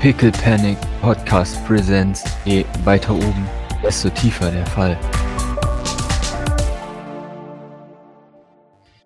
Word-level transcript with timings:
Pickle 0.00 0.30
Panic 0.30 0.78
Podcast 1.00 1.58
Presents. 1.66 2.22
Je 2.44 2.64
weiter 2.84 3.12
oben, 3.12 3.48
desto 3.82 4.08
tiefer 4.10 4.48
der 4.48 4.64
Fall. 4.66 4.96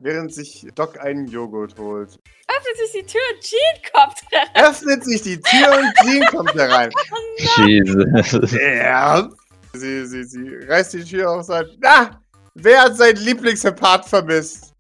Während 0.01 0.35
sich 0.35 0.67
Doc 0.75 1.01
einen 1.01 1.27
Joghurt 1.29 1.79
holt, 1.79 2.21
Öffnet 2.47 2.77
sich 2.77 3.01
die 3.01 3.07
Tür 3.07 3.21
und 3.33 3.41
Jean 3.41 3.91
kommt 3.91 4.15
herein. 4.31 4.71
öffnet 4.71 5.05
sich 5.05 5.23
die 5.23 5.41
Tür 5.41 5.79
und 5.79 5.95
Jean 6.05 6.27
kommt 6.27 6.55
herein. 6.55 6.91
Jesus. 7.67 8.53
Ja. 8.53 9.31
Sie, 9.73 10.05
sie, 10.05 10.25
sie 10.25 10.57
reißt 10.69 10.93
die 10.93 11.05
Tür 11.05 11.31
auf 11.31 11.39
und 11.39 11.45
sagt, 11.45 11.71
na, 11.81 12.21
wer 12.55 12.83
hat 12.83 12.99
seinen 12.99 13.17
Lieblingspart 13.17 14.05
vermisst? 14.05 14.75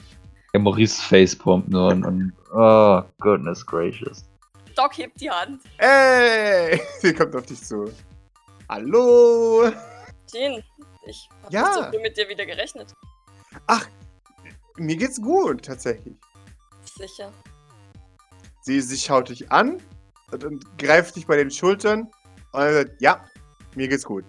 Der 0.52 0.60
Maurice 0.60 1.00
facepumpt 1.00 1.70
nur 1.70 1.88
und, 1.88 2.04
und 2.04 2.32
oh, 2.52 3.00
goodness 3.20 3.64
gracious. 3.64 4.26
Doc 4.74 4.96
hebt 4.98 5.20
die 5.20 5.30
Hand. 5.30 5.62
Ey, 5.78 6.80
sie 7.00 7.12
kommt 7.14 7.34
auf 7.36 7.46
dich 7.46 7.62
zu. 7.62 7.92
Hallo. 8.68 9.70
Jean, 10.30 10.62
ich 11.06 11.28
hab 11.42 11.52
Ja. 11.52 11.62
nicht 11.62 11.74
so 11.74 11.82
früh 11.90 12.00
mit 12.00 12.16
dir 12.16 12.28
wieder 12.28 12.46
gerechnet. 12.46 12.92
Ach, 13.66 13.86
mir 14.76 14.96
geht's 14.96 15.20
gut, 15.20 15.64
tatsächlich. 15.64 16.14
Sicher. 16.96 17.32
Sie, 18.62 18.80
sie 18.80 18.96
schaut 18.96 19.28
dich 19.28 19.50
an 19.50 19.82
und, 20.30 20.44
und 20.44 20.78
greift 20.78 21.16
dich 21.16 21.26
bei 21.26 21.36
den 21.36 21.50
Schultern 21.50 22.10
und 22.52 22.72
sagt, 22.72 23.00
ja, 23.00 23.24
mir 23.74 23.88
geht's 23.88 24.04
gut. 24.04 24.24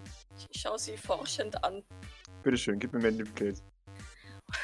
Ich 0.50 0.60
schaue 0.60 0.78
sie 0.78 0.96
forschend 0.96 1.62
an. 1.64 1.82
Bitteschön, 2.42 2.78
gib 2.78 2.92
mir 2.92 3.00
Manipulate. 3.00 3.60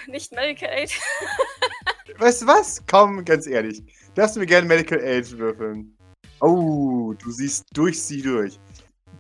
Nicht 0.07 0.33
Medical 0.33 0.69
Aid. 0.69 0.91
Weißt 2.19 2.43
du 2.43 2.47
was? 2.47 2.83
Komm, 2.89 3.25
ganz 3.25 3.47
ehrlich. 3.47 3.83
Darfst 4.15 4.37
du 4.37 4.41
mir 4.41 4.47
gerne 4.47 4.67
Medical 4.67 5.01
Aid 5.01 5.37
würfeln? 5.39 5.97
Oh, 6.41 7.13
du 7.15 7.31
siehst 7.31 7.65
durch 7.73 8.03
sie 8.03 8.23
durch. 8.23 8.59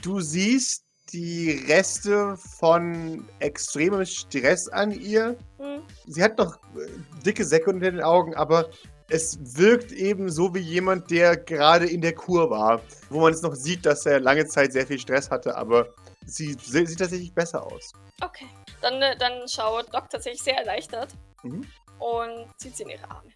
Du 0.03 0.21
siehst 0.21 0.85
die 1.13 1.65
Reste 1.69 2.37
von 2.37 3.25
extremem 3.41 4.05
Stress 4.07 4.69
an 4.69 4.93
ihr. 4.93 5.37
Hm. 5.59 5.83
Sie 6.07 6.23
hat 6.23 6.39
noch 6.39 6.57
äh, 6.77 6.89
dicke 7.25 7.45
Säcke 7.45 7.71
unter 7.71 7.91
den 7.91 8.01
Augen, 8.01 8.35
aber 8.35 8.71
es 9.09 9.39
wirkt 9.57 9.93
eben 9.93 10.31
so 10.31 10.55
wie 10.55 10.61
jemand, 10.61 11.11
der 11.11 11.37
gerade 11.37 11.87
in 11.87 12.01
der 12.01 12.15
Kur 12.15 12.49
war. 12.49 12.81
Wo 13.09 13.21
man 13.21 13.33
es 13.33 13.43
noch 13.43 13.55
sieht, 13.55 13.85
dass 13.85 14.07
er 14.07 14.21
lange 14.21 14.47
Zeit 14.47 14.73
sehr 14.73 14.87
viel 14.87 14.99
Stress 14.99 15.31
hatte, 15.31 15.57
aber 15.57 15.89
sie 16.27 16.57
sieht 16.63 16.99
tatsächlich 16.99 17.35
besser 17.35 17.67
aus. 17.67 17.93
Okay. 18.23 18.47
Dann, 18.81 19.03
äh, 19.03 19.17
dann 19.19 19.47
schaut 19.49 19.93
Doc 19.93 20.09
tatsächlich 20.09 20.43
sehr 20.43 20.57
erleichtert 20.57 21.09
Mhm. 21.43 21.67
Und 22.01 22.47
zieht 22.59 22.77
sie 22.77 22.83
in 22.85 22.91
ihre 22.91 23.11
Arme. 23.11 23.31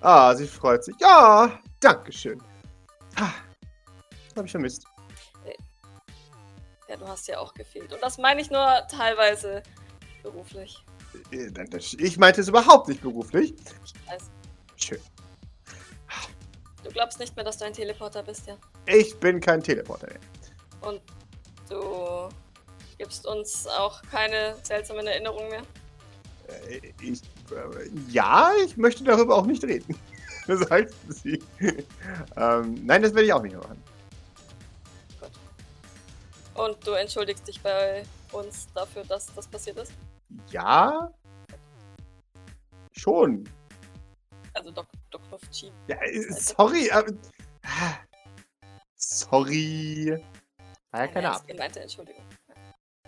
Ah, 0.00 0.34
sie 0.34 0.46
freut 0.46 0.82
sich. 0.84 0.94
Ja, 1.00 1.58
danke 1.78 2.10
schön. 2.12 2.42
Ah, 3.16 3.30
Hab 4.36 4.44
ich 4.44 4.50
vermisst. 4.50 4.84
Ja, 6.88 6.96
du 6.96 7.06
hast 7.06 7.28
ja 7.28 7.38
auch 7.38 7.54
gefehlt. 7.54 7.92
Und 7.92 8.02
das 8.02 8.18
meine 8.18 8.40
ich 8.40 8.50
nur 8.50 8.66
teilweise 8.90 9.62
beruflich. 10.24 10.84
Äh, 11.30 11.50
Ich 11.98 12.18
meinte 12.18 12.40
es 12.40 12.48
überhaupt 12.48 12.88
nicht 12.88 13.00
beruflich. 13.02 13.54
Ich 13.84 13.94
weiß. 14.08 14.22
Schön. 14.76 15.00
Du 16.82 16.90
glaubst 16.90 17.20
nicht 17.20 17.36
mehr, 17.36 17.44
dass 17.44 17.58
du 17.58 17.64
ein 17.66 17.72
Teleporter 17.74 18.22
bist, 18.22 18.46
ja? 18.46 18.56
Ich 18.86 19.16
bin 19.20 19.38
kein 19.40 19.62
Teleporter. 19.62 20.08
mehr. 20.08 20.18
Und 20.80 21.00
du 21.68 22.28
gibst 22.98 23.26
uns 23.26 23.66
auch 23.66 24.02
keine 24.10 24.56
seltsamen 24.64 25.06
Erinnerungen 25.06 25.48
mehr? 25.50 25.62
Äh, 26.68 26.92
Ich, 27.00 27.22
äh, 27.22 27.26
ja, 28.08 28.50
ich 28.64 28.76
möchte 28.76 29.04
darüber 29.04 29.36
auch 29.36 29.46
nicht 29.46 29.62
reden. 29.64 29.98
Sagt 30.46 30.94
sie. 31.08 31.42
ähm, 32.36 32.74
nein, 32.84 33.02
das 33.02 33.14
werde 33.14 33.24
ich 33.26 33.32
auch 33.32 33.42
nicht 33.42 33.56
machen. 33.56 33.82
Und 36.54 36.86
du 36.86 36.92
entschuldigst 36.92 37.46
dich 37.46 37.60
bei 37.60 38.04
uns 38.32 38.68
dafür, 38.74 39.04
dass 39.04 39.32
das 39.34 39.46
passiert 39.46 39.78
ist? 39.78 39.92
Ja? 40.50 41.10
Schon. 42.92 43.48
Also 44.54 44.70
Doc, 44.70 44.86
Doc. 45.10 45.20
Ja, 45.86 45.96
äh, 46.02 46.32
sorry. 46.32 46.90
aber- 46.90 47.12
ah, 47.64 47.94
sorry. 48.96 50.22
War 50.90 51.00
ja 51.00 51.06
keine 51.06 51.26
ernst 51.26 51.40
Absicht. 51.40 51.48
gemeinte 51.56 51.80
Entschuldigung. 51.80 52.24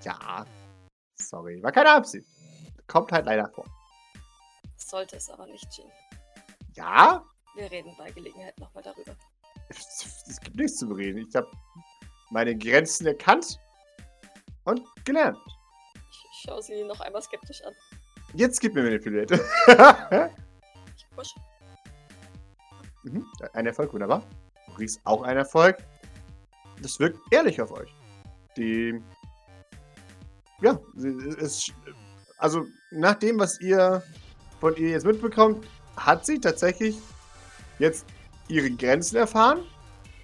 Ja. 0.03 0.47
Sorry. 1.19 1.63
War 1.63 1.73
keine 1.73 1.91
Absicht. 1.93 2.27
Kommt 2.87 3.13
halt 3.13 3.27
leider 3.27 3.49
vor. 3.49 3.65
Sollte 4.89 5.17
es 5.17 5.31
aber 5.31 5.47
nicht, 5.47 5.71
Jean. 5.71 5.91
Ja? 6.75 7.25
Wir 7.55 7.71
reden 7.71 7.95
bei 7.99 8.11
Gelegenheit 8.11 8.59
nochmal 8.59 8.83
darüber. 8.83 9.17
Es, 9.69 10.41
gibt 10.43 10.57
nichts 10.57 10.79
zu 10.79 10.89
bereden. 10.89 11.27
Ich 11.29 11.35
habe 11.35 11.51
meine 12.31 12.57
Grenzen 12.57 13.07
erkannt 13.07 13.59
und 14.65 14.83
gelernt. 15.05 15.39
Ich, 16.11 16.45
schaue 16.45 16.63
sie 16.63 16.83
noch 16.85 17.01
einmal 17.01 17.23
skeptisch 17.23 17.63
an. 17.65 17.73
Jetzt 18.35 18.61
gib 18.61 18.75
mir 18.75 18.83
Manipulate. 18.83 19.41
Ich 20.97 21.09
push. 21.17 21.35
mhm, 23.03 23.27
ein 23.53 23.67
Erfolg, 23.67 23.93
wunderbar. 23.93 24.23
Maurice 24.69 25.01
auch 25.05 25.23
ein 25.23 25.37
Erfolg. 25.37 25.79
Das 26.81 26.99
wirkt 26.99 27.19
ehrlich 27.31 27.61
auf 27.61 27.73
euch. 27.73 27.95
Die. 28.57 29.01
Ja, 30.61 30.79
es, 31.39 31.73
also 32.39 32.67
nach 32.91 33.15
dem, 33.15 33.39
was 33.39 33.61
ihr 33.61 34.03
von 34.63 34.77
ihr 34.77 34.91
jetzt 34.91 35.05
mitbekommt, 35.05 35.67
hat 35.97 36.25
sie 36.25 36.41
tatsächlich 36.41 36.97
jetzt 37.81 38.07
ihre 38.47 38.71
Grenzen 38.71 39.17
erfahren. 39.17 39.67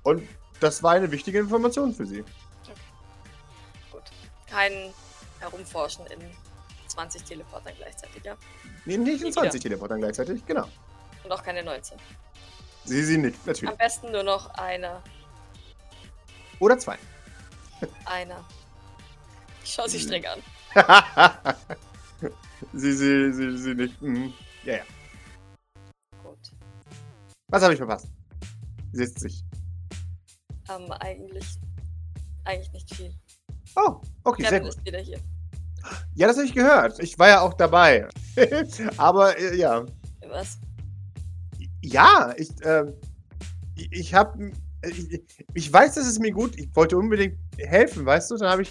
Und 0.05 0.23
das 0.61 0.81
war 0.81 0.93
eine 0.93 1.11
wichtige 1.11 1.41
Information 1.41 1.93
für 1.93 2.07
sie. 2.07 2.23
Gut. 3.91 4.05
Kein 4.49 4.95
Herumforschen 5.41 6.07
in 6.07 6.21
20 6.87 7.25
Teleportern 7.25 7.73
gleichzeitig, 7.79 8.23
ja? 8.25 8.37
Nee, 8.85 8.97
nicht 8.99 9.23
in 9.23 9.27
Nie 9.27 9.33
20 9.33 9.61
Teleportern 9.61 9.99
gleichzeitig, 9.99 10.47
genau. 10.47 10.69
Und 11.25 11.33
auch 11.33 11.43
keine 11.43 11.65
19. 11.65 11.99
Sie, 12.85 13.03
sie 13.03 13.19
nicht, 13.19 13.45
natürlich. 13.45 13.73
Am 13.73 13.77
besten 13.77 14.13
nur 14.13 14.23
noch 14.23 14.51
einer. 14.51 15.03
Oder 16.61 16.79
zwei. 16.79 16.97
Einer. 18.05 18.45
Ich 19.65 19.75
schaue 19.75 19.89
sie 19.89 19.99
streng 19.99 20.25
an. 20.27 21.57
sie, 22.73 22.93
sie, 22.93 23.33
sie, 23.33 23.57
sie 23.57 23.75
nicht. 23.75 24.01
Mhm. 24.03 24.33
Ja, 24.65 24.77
ja. 24.77 24.83
Gut. 26.23 26.39
Was 27.49 27.63
habe 27.63 27.73
ich 27.73 27.79
verpasst? 27.79 28.09
Sie 28.93 29.05
Setzt 29.05 29.21
sich. 29.21 29.45
Ähm, 30.69 30.91
eigentlich. 30.93 31.47
Eigentlich 32.45 32.73
nicht 32.73 32.95
viel. 32.95 33.15
Oh, 33.77 34.01
okay, 34.25 34.43
sehr 34.43 34.51
Kevin 34.51 34.63
gut. 34.65 34.77
ist 34.77 34.85
wieder 34.85 34.99
hier. 34.99 35.19
Ja, 36.15 36.27
das 36.27 36.37
habe 36.37 36.47
ich 36.47 36.55
gehört. 36.55 36.99
Ich 37.01 37.19
war 37.19 37.29
ja 37.29 37.41
auch 37.41 37.55
dabei. 37.55 38.09
Aber 38.97 39.39
äh, 39.39 39.57
ja. 39.57 39.85
Was? 40.29 40.59
Ja, 41.83 42.35
ich, 42.37 42.51
ähm, 42.65 42.95
ich, 43.77 43.93
ich 43.93 44.15
habe. 44.15 44.53
Ich, 44.83 45.23
ich 45.55 45.73
weiß, 45.73 45.95
dass 45.95 46.07
es 46.07 46.19
mir 46.19 46.31
gut. 46.31 46.57
Ich 46.59 46.75
wollte 46.75 46.97
unbedingt 46.97 47.39
helfen, 47.59 48.07
weißt 48.07 48.31
du? 48.31 48.37
Dann 48.37 48.51
habe 48.51 48.63
ich 48.63 48.71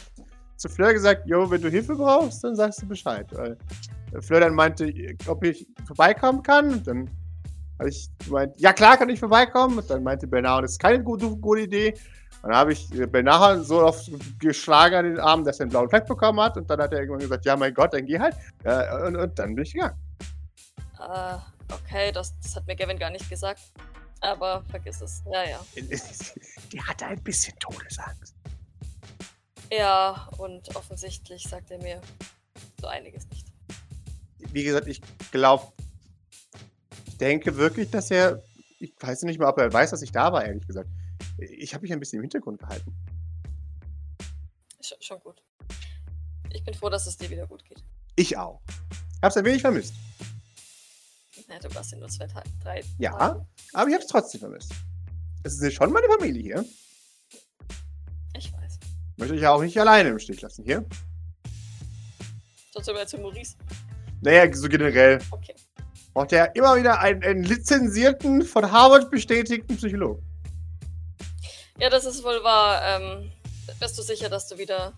zu 0.57 0.69
Fleur 0.69 0.93
gesagt: 0.93 1.23
Jo, 1.25 1.49
wenn 1.49 1.61
du 1.61 1.69
Hilfe 1.69 1.95
brauchst, 1.95 2.43
dann 2.43 2.55
sagst 2.55 2.81
du 2.81 2.87
Bescheid. 2.87 3.27
Weil 3.31 3.57
Fleur 4.21 4.41
dann 4.41 4.55
meinte, 4.55 4.91
ob 5.27 5.43
ich 5.43 5.67
vorbeikommen 5.85 6.43
kann. 6.43 6.73
Und 6.73 6.87
dann 6.87 7.09
habe 7.79 7.89
ich 7.89 8.09
gemeint: 8.25 8.53
Ja, 8.57 8.73
klar, 8.73 8.97
kann 8.97 9.09
ich 9.09 9.19
vorbeikommen. 9.19 9.77
Und 9.77 9.89
dann 9.89 10.03
meinte 10.03 10.27
Bernard, 10.27 10.63
das 10.63 10.71
ist 10.71 10.79
keine 10.79 11.03
gute, 11.03 11.29
gute 11.37 11.61
Idee. 11.61 11.93
Und 12.41 12.49
dann 12.49 12.55
habe 12.55 12.73
ich 12.73 12.93
äh, 12.93 13.07
Bernard 13.07 13.65
so 13.65 13.81
oft 13.81 14.09
geschlagen 14.39 14.95
an 14.95 15.05
den 15.05 15.19
Arm, 15.19 15.43
dass 15.43 15.59
er 15.59 15.63
einen 15.63 15.71
blauen 15.71 15.89
Fleck 15.89 16.05
bekommen 16.05 16.39
hat. 16.39 16.57
Und 16.57 16.69
dann 16.69 16.81
hat 16.81 16.91
er 16.91 16.99
irgendwann 16.99 17.19
gesagt: 17.19 17.45
Ja, 17.45 17.55
mein 17.55 17.73
Gott, 17.73 17.93
dann 17.93 18.05
geh 18.05 18.19
halt. 18.19 18.35
Äh, 18.63 19.07
und, 19.07 19.15
und 19.15 19.39
dann 19.39 19.55
bin 19.55 19.63
ich 19.63 19.73
gegangen. 19.73 19.97
Äh, 20.99 21.37
okay, 21.73 22.11
das, 22.11 22.37
das 22.39 22.55
hat 22.55 22.67
mir 22.67 22.75
Gavin 22.75 22.97
gar 22.97 23.09
nicht 23.09 23.29
gesagt. 23.29 23.61
Aber 24.21 24.63
vergiss 24.69 25.01
es. 25.01 25.23
Ja, 25.31 25.43
ja. 25.43 25.59
Die 26.71 26.81
hatte 26.81 27.05
ein 27.05 27.21
bisschen 27.21 27.57
Todesangst. 27.59 28.35
Ja, 29.71 30.29
und 30.37 30.75
offensichtlich 30.75 31.43
sagt 31.43 31.71
er 31.71 31.81
mir 31.81 32.01
so 32.79 32.87
einiges 32.87 33.27
nicht. 33.29 33.47
Wie 34.53 34.63
gesagt, 34.63 34.87
ich 34.87 35.01
glaube, 35.31 35.71
ich 37.05 37.17
denke 37.17 37.55
wirklich, 37.57 37.89
dass 37.91 38.11
er, 38.11 38.41
ich 38.79 38.93
weiß 38.99 39.23
nicht 39.23 39.39
mal, 39.39 39.47
ob 39.49 39.57
er 39.57 39.71
weiß, 39.71 39.91
dass 39.91 40.01
ich 40.01 40.11
da 40.11 40.31
war, 40.31 40.45
ehrlich 40.45 40.65
gesagt. 40.65 40.89
Ich 41.37 41.73
habe 41.73 41.81
mich 41.81 41.91
ein 41.91 41.99
bisschen 41.99 42.17
im 42.17 42.23
Hintergrund 42.23 42.59
gehalten. 42.59 42.95
Schon, 44.81 44.97
schon 45.01 45.19
gut. 45.19 45.41
Ich 46.53 46.63
bin 46.63 46.73
froh, 46.73 46.89
dass 46.89 47.05
es 47.07 47.17
dir 47.17 47.29
wieder 47.29 47.45
gut 47.45 47.63
geht. 47.65 47.83
Ich 48.15 48.37
auch. 48.37 48.61
Hab's 49.21 49.35
ein 49.37 49.45
wenig 49.45 49.61
vermisst. 49.61 49.93
Ja, 51.49 51.59
du 51.59 51.73
warst 51.75 51.91
ja 51.91 51.97
nur 51.97 52.09
zwei 52.09 52.27
Tage, 52.27 52.49
drei 52.63 52.83
Ja, 52.97 53.11
Tage. 53.11 53.45
aber 53.73 53.89
ich 53.89 53.95
hab's 53.95 54.07
trotzdem 54.07 54.39
vermisst. 54.41 54.71
Es 55.43 55.53
ist 55.55 55.61
ja 55.63 55.71
schon 55.71 55.91
meine 55.91 56.07
Familie 56.07 56.41
hier. 56.41 56.65
Möchte 59.17 59.35
ich 59.35 59.41
ja 59.41 59.51
auch 59.51 59.61
nicht 59.61 59.77
alleine 59.79 60.09
im 60.09 60.19
Stich 60.19 60.41
lassen 60.41 60.63
hier. 60.63 60.85
Sonst 62.71 62.87
über 62.87 63.05
zu 63.07 63.17
Maurice. 63.17 63.55
Naja, 64.21 64.51
so 64.53 64.69
generell. 64.69 65.19
Okay. 65.31 65.55
Braucht 66.13 66.31
er 66.31 66.55
immer 66.55 66.75
wieder 66.75 66.99
einen, 66.99 67.23
einen 67.23 67.43
lizenzierten, 67.43 68.43
von 68.43 68.71
Harvard 68.71 69.11
bestätigten 69.11 69.75
Psychologen. 69.75 70.23
Ja, 71.79 71.89
das 71.89 72.05
ist 72.05 72.23
wohl 72.23 72.43
wahr. 72.43 72.81
Ähm, 72.83 73.31
bist 73.79 73.97
du 73.97 74.01
sicher, 74.01 74.29
dass 74.29 74.47
du 74.47 74.57
wieder, 74.57 74.93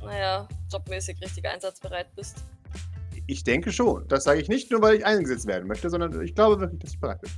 naja, 0.00 0.48
jobmäßig 0.70 1.20
richtig 1.20 1.46
einsatzbereit 1.46 2.14
bist? 2.14 2.36
Ich 3.26 3.44
denke 3.44 3.72
schon. 3.72 4.06
Das 4.08 4.24
sage 4.24 4.40
ich 4.40 4.48
nicht 4.48 4.70
nur, 4.70 4.82
weil 4.82 4.96
ich 4.96 5.06
eingesetzt 5.06 5.46
werden 5.46 5.68
möchte, 5.68 5.90
sondern 5.90 6.20
ich 6.22 6.34
glaube 6.34 6.60
wirklich, 6.60 6.80
dass 6.80 6.90
ich 6.92 7.00
bereit 7.00 7.20
bin. 7.20 7.30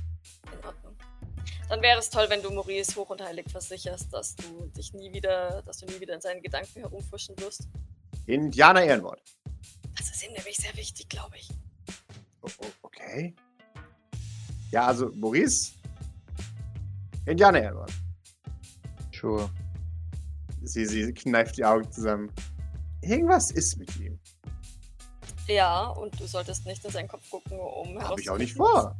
Dann 1.69 1.81
wäre 1.81 1.99
es 1.99 2.09
toll, 2.09 2.27
wenn 2.29 2.41
du 2.43 2.51
Maurice 2.51 2.95
hoch 2.95 3.09
und 3.09 3.21
heilig 3.21 3.47
versicherst, 3.49 4.13
dass 4.13 4.35
du 4.35 4.67
dich 4.77 4.93
nie 4.93 5.11
wieder, 5.11 5.63
dass 5.63 5.79
du 5.79 5.87
nie 5.87 5.99
wieder 5.99 6.13
in 6.13 6.21
seinen 6.21 6.41
Gedanken 6.41 6.81
herumfuschen 6.81 7.37
wirst. 7.39 7.67
Indianer 8.27 8.83
Ehrenwort. 8.83 9.21
Das 9.97 10.09
ist 10.09 10.23
ihm 10.23 10.33
nämlich 10.33 10.57
sehr 10.57 10.75
wichtig, 10.75 11.09
glaube 11.09 11.37
ich. 11.37 11.49
Oh, 12.41 12.49
oh, 12.59 12.65
okay. 12.83 13.35
Ja, 14.71 14.87
also 14.87 15.09
Maurice. 15.15 15.71
Indianer 17.25 17.61
Ehrenwort. 17.61 17.91
Sure. 19.11 19.49
Sie, 20.61 20.85
sie 20.85 21.13
kneift 21.13 21.57
die 21.57 21.65
Augen 21.65 21.91
zusammen. 21.91 22.31
Irgendwas 23.01 23.49
ist 23.51 23.77
mit 23.77 23.95
ihm. 23.97 24.19
Ja, 25.47 25.87
und 25.87 26.19
du 26.19 26.27
solltest 26.27 26.65
nicht 26.65 26.83
in 26.85 26.91
seinen 26.91 27.07
Kopf 27.07 27.29
gucken, 27.29 27.57
um 27.59 27.99
Habe 28.01 28.19
ich 28.19 28.29
auch 28.29 28.37
nicht 28.37 28.55
vor. 28.55 28.95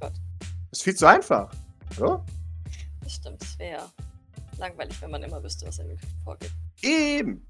Gott. 0.00 0.12
Das 0.40 0.78
ist 0.78 0.82
viel 0.82 0.94
zu 0.94 1.06
einfach. 1.06 1.50
Oder? 1.98 2.24
Das 3.02 3.14
stimmt, 3.14 3.42
es 3.42 3.58
wäre 3.58 3.90
langweilig, 4.58 5.00
wenn 5.00 5.10
man 5.10 5.22
immer 5.22 5.42
wüsste, 5.42 5.66
was 5.66 5.78
in 5.78 5.88
Wirklichkeit 5.88 6.22
vorgeht. 6.24 6.50
Eben. 6.82 7.46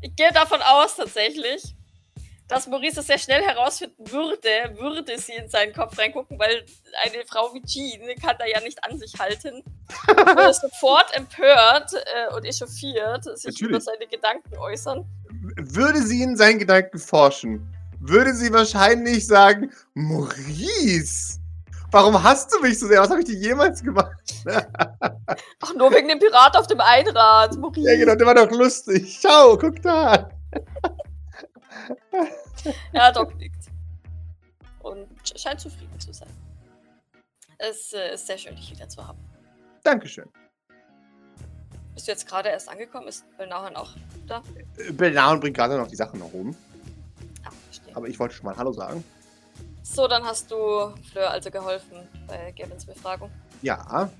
Ich 0.00 0.14
gehe 0.16 0.32
davon 0.32 0.60
aus, 0.62 0.96
tatsächlich, 0.96 1.76
dass 2.48 2.66
Maurice 2.66 3.00
es 3.00 3.06
sehr 3.06 3.18
schnell 3.18 3.42
herausfinden 3.42 4.10
würde, 4.10 4.76
würde 4.78 5.18
sie 5.18 5.32
in 5.32 5.48
seinen 5.48 5.72
Kopf 5.72 5.98
reingucken, 5.98 6.38
weil 6.38 6.64
eine 7.04 7.24
Frau 7.26 7.54
wie 7.54 7.62
Jean 7.62 8.02
kann 8.20 8.36
da 8.38 8.44
ja 8.46 8.60
nicht 8.60 8.82
an 8.84 8.98
sich 8.98 9.18
halten. 9.18 9.62
Würde 10.06 10.52
sofort 10.54 11.14
empört 11.16 11.92
äh, 11.94 12.34
und 12.34 12.44
echauffiert 12.44 13.24
sich 13.38 13.60
über 13.60 13.78
Natürlich. 13.78 13.84
seine 13.84 14.06
Gedanken 14.06 14.56
äußern. 14.56 15.04
Würde 15.56 16.02
sie 16.02 16.22
in 16.22 16.36
seinen 16.36 16.58
Gedanken 16.58 16.98
forschen, 16.98 17.66
würde 18.00 18.34
sie 18.34 18.52
wahrscheinlich 18.52 19.26
sagen, 19.26 19.70
Maurice, 19.94 21.38
warum 21.92 22.20
hast 22.22 22.52
du 22.52 22.60
mich 22.60 22.78
so 22.78 22.86
sehr? 22.88 23.00
Was 23.00 23.10
habe 23.10 23.20
ich 23.20 23.26
dir 23.26 23.36
jemals 23.36 23.82
gemacht? 23.82 24.16
Ach, 25.60 25.74
nur 25.76 25.92
wegen 25.92 26.08
dem 26.08 26.18
Pirat 26.18 26.56
auf 26.56 26.66
dem 26.66 26.80
Einrad, 26.80 27.56
Maurice. 27.56 27.88
Ja, 27.88 27.96
genau, 27.96 28.14
der 28.16 28.26
war 28.26 28.34
doch 28.34 28.50
lustig. 28.50 29.18
Schau, 29.20 29.56
guck 29.56 29.80
da. 29.82 30.28
Ja, 32.92 33.10
Doc 33.10 33.34
nickt. 33.36 33.66
Und 34.80 35.08
sch- 35.24 35.36
scheint 35.40 35.60
zufrieden 35.60 35.98
zu 35.98 36.12
sein. 36.12 36.28
Es 37.58 37.92
äh, 37.92 38.14
ist 38.14 38.26
sehr 38.26 38.38
schön, 38.38 38.54
dich 38.54 38.70
wieder 38.70 38.88
zu 38.88 39.06
haben. 39.06 39.18
Dankeschön. 39.82 40.28
Bist 41.94 42.06
du 42.06 42.12
jetzt 42.12 42.26
gerade 42.28 42.50
erst 42.50 42.68
angekommen? 42.68 43.08
Ist 43.08 43.24
Belnauhan 43.36 43.74
auch 43.74 43.90
da? 44.26 44.42
Äh, 44.76 44.92
Belnaun 44.92 45.40
bringt 45.40 45.56
gerade 45.56 45.76
noch 45.76 45.88
die 45.88 45.96
Sachen 45.96 46.20
nach 46.20 46.32
oben. 46.32 46.56
Ah, 47.44 47.50
verstehe. 47.66 47.96
Aber 47.96 48.06
ich 48.06 48.18
wollte 48.20 48.34
schon 48.36 48.46
mal 48.46 48.56
Hallo 48.56 48.72
sagen. 48.72 49.02
So, 49.82 50.06
dann 50.06 50.24
hast 50.24 50.50
du 50.50 50.56
Fleur 51.10 51.30
also 51.30 51.50
geholfen 51.50 52.08
bei 52.26 52.52
Gavins 52.56 52.84
Befragung. 52.84 53.30
Ja, 53.62 54.10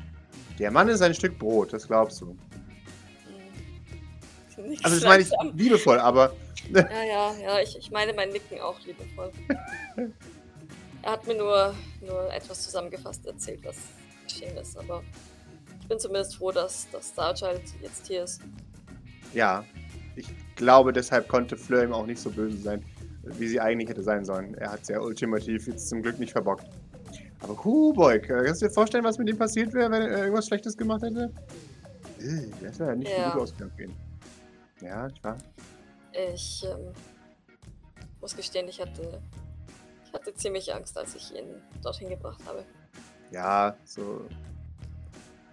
der 0.59 0.71
Mann 0.71 0.89
ist 0.89 1.03
ein 1.03 1.15
Stück 1.15 1.39
Brot, 1.39 1.73
das 1.73 1.87
glaubst 1.87 2.21
du. 2.21 2.37
Hm. 4.57 4.69
Nicht 4.69 4.85
Also 4.85 4.97
das 4.97 5.05
meine 5.05 5.23
ich 5.23 5.31
liebevoll, 5.55 5.99
aber 5.99 6.33
Ja, 6.73 7.03
ja, 7.03 7.35
ja, 7.39 7.61
ich, 7.61 7.77
ich 7.77 7.91
meine 7.91 8.13
mein 8.13 8.31
Nicken 8.31 8.61
auch 8.61 8.79
liebevoll. 8.81 9.31
er 11.03 11.13
hat 11.13 11.27
mir 11.27 11.35
nur, 11.35 11.75
nur 12.01 12.33
etwas 12.33 12.63
zusammengefasst 12.63 13.27
erzählt, 13.27 13.61
was 13.65 13.77
geschehen 14.27 14.57
ist, 14.57 14.79
aber 14.79 15.03
ich 15.81 15.89
bin 15.89 15.99
zumindest 15.99 16.37
froh, 16.37 16.53
dass, 16.53 16.89
dass 16.91 17.11
Starchild 17.11 17.63
jetzt 17.83 18.07
hier 18.07 18.25
ist. 18.25 18.41
ja, 19.33 19.65
ich 20.15 20.29
glaube, 20.57 20.93
deshalb 20.93 21.29
konnte 21.29 21.57
Fleur 21.57 21.85
ihm 21.85 21.93
auch 21.93 22.07
nicht 22.07 22.21
so 22.21 22.31
böse 22.31 22.59
sein, 22.59 22.85
wie 23.23 23.49
sie 23.49 23.61
eigentlich 23.61 23.89
hätte 23.89 24.03
sein 24.03 24.25
sollen. 24.25 24.55
Er 24.55 24.73
hat 24.73 24.83
es 24.83 24.89
ja 24.89 25.01
ultimativ 25.01 25.67
jetzt 25.69 25.89
zum 25.89 26.03
Glück 26.03 26.19
nicht 26.19 26.33
verbockt. 26.33 26.67
Aber 27.41 27.63
Huboy, 27.65 28.21
kannst 28.21 28.63
du 28.63 28.67
dir 28.67 28.73
vorstellen, 28.73 29.05
was 29.05 29.19
mit 29.19 29.29
ihm 29.29 29.39
passiert 29.39 29.73
wäre, 29.75 29.91
wenn 29.91 30.03
er 30.03 30.19
irgendwas 30.19 30.47
Schlechtes 30.47 30.77
gemacht 30.77 31.03
hätte? 31.03 31.31
Das 32.63 32.79
wäre 32.79 32.91
ja 32.91 32.97
nicht 32.97 33.11
Ja. 33.11 33.31
gut 33.33 33.43
ausgegangen. 33.43 33.95
Ja, 34.81 35.09
ich 35.09 35.25
war. 35.25 35.37
Ich 36.13 36.65
ähm, 36.65 36.93
muss 38.21 38.37
gestehen, 38.37 38.69
ich 38.69 38.81
hatte, 38.81 39.21
ich 40.07 40.13
hatte 40.13 40.35
ziemlich 40.35 40.73
Angst, 40.73 40.97
als 40.97 41.15
ich 41.15 41.35
ihn 41.35 41.47
dorthin 41.83 42.11
gebracht 42.11 42.41
habe. 42.47 42.65
Ja, 43.31 43.75
so. 43.85 44.25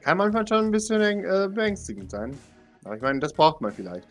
Kann 0.01 0.18
manchmal 0.18 0.48
schon 0.48 0.66
ein 0.66 0.71
bisschen 0.71 1.01
äh, 1.01 1.50
beängstigend 1.51 2.12
sein. 2.12 2.38
Aber 2.83 2.95
ich 2.95 3.01
meine, 3.01 3.19
das 3.19 3.33
braucht 3.33 3.62
man 3.62 3.71
vielleicht. 3.71 4.07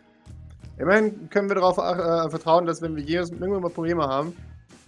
Immerhin 0.79 1.29
können 1.31 1.49
wir 1.49 1.57
darauf 1.57 1.79
äh, 1.79 2.31
vertrauen, 2.31 2.67
dass 2.67 2.81
wenn 2.81 2.95
wir 2.95 3.03
jedes, 3.03 3.31
irgendwann 3.31 3.63
mal 3.63 3.71
Probleme 3.71 4.07
haben, 4.07 4.37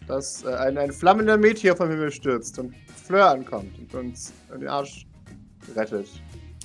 dass 0.06 0.44
äh, 0.44 0.54
ein, 0.54 0.78
ein 0.78 0.92
flammender 0.92 1.36
Meteor 1.36 1.76
vom 1.76 1.90
Himmel 1.90 2.12
stürzt 2.12 2.58
und 2.58 2.74
Fleur 3.04 3.30
ankommt 3.30 3.76
und 3.78 3.94
uns 3.94 4.32
den 4.52 4.68
Arsch 4.68 5.06
rettet. 5.74 6.08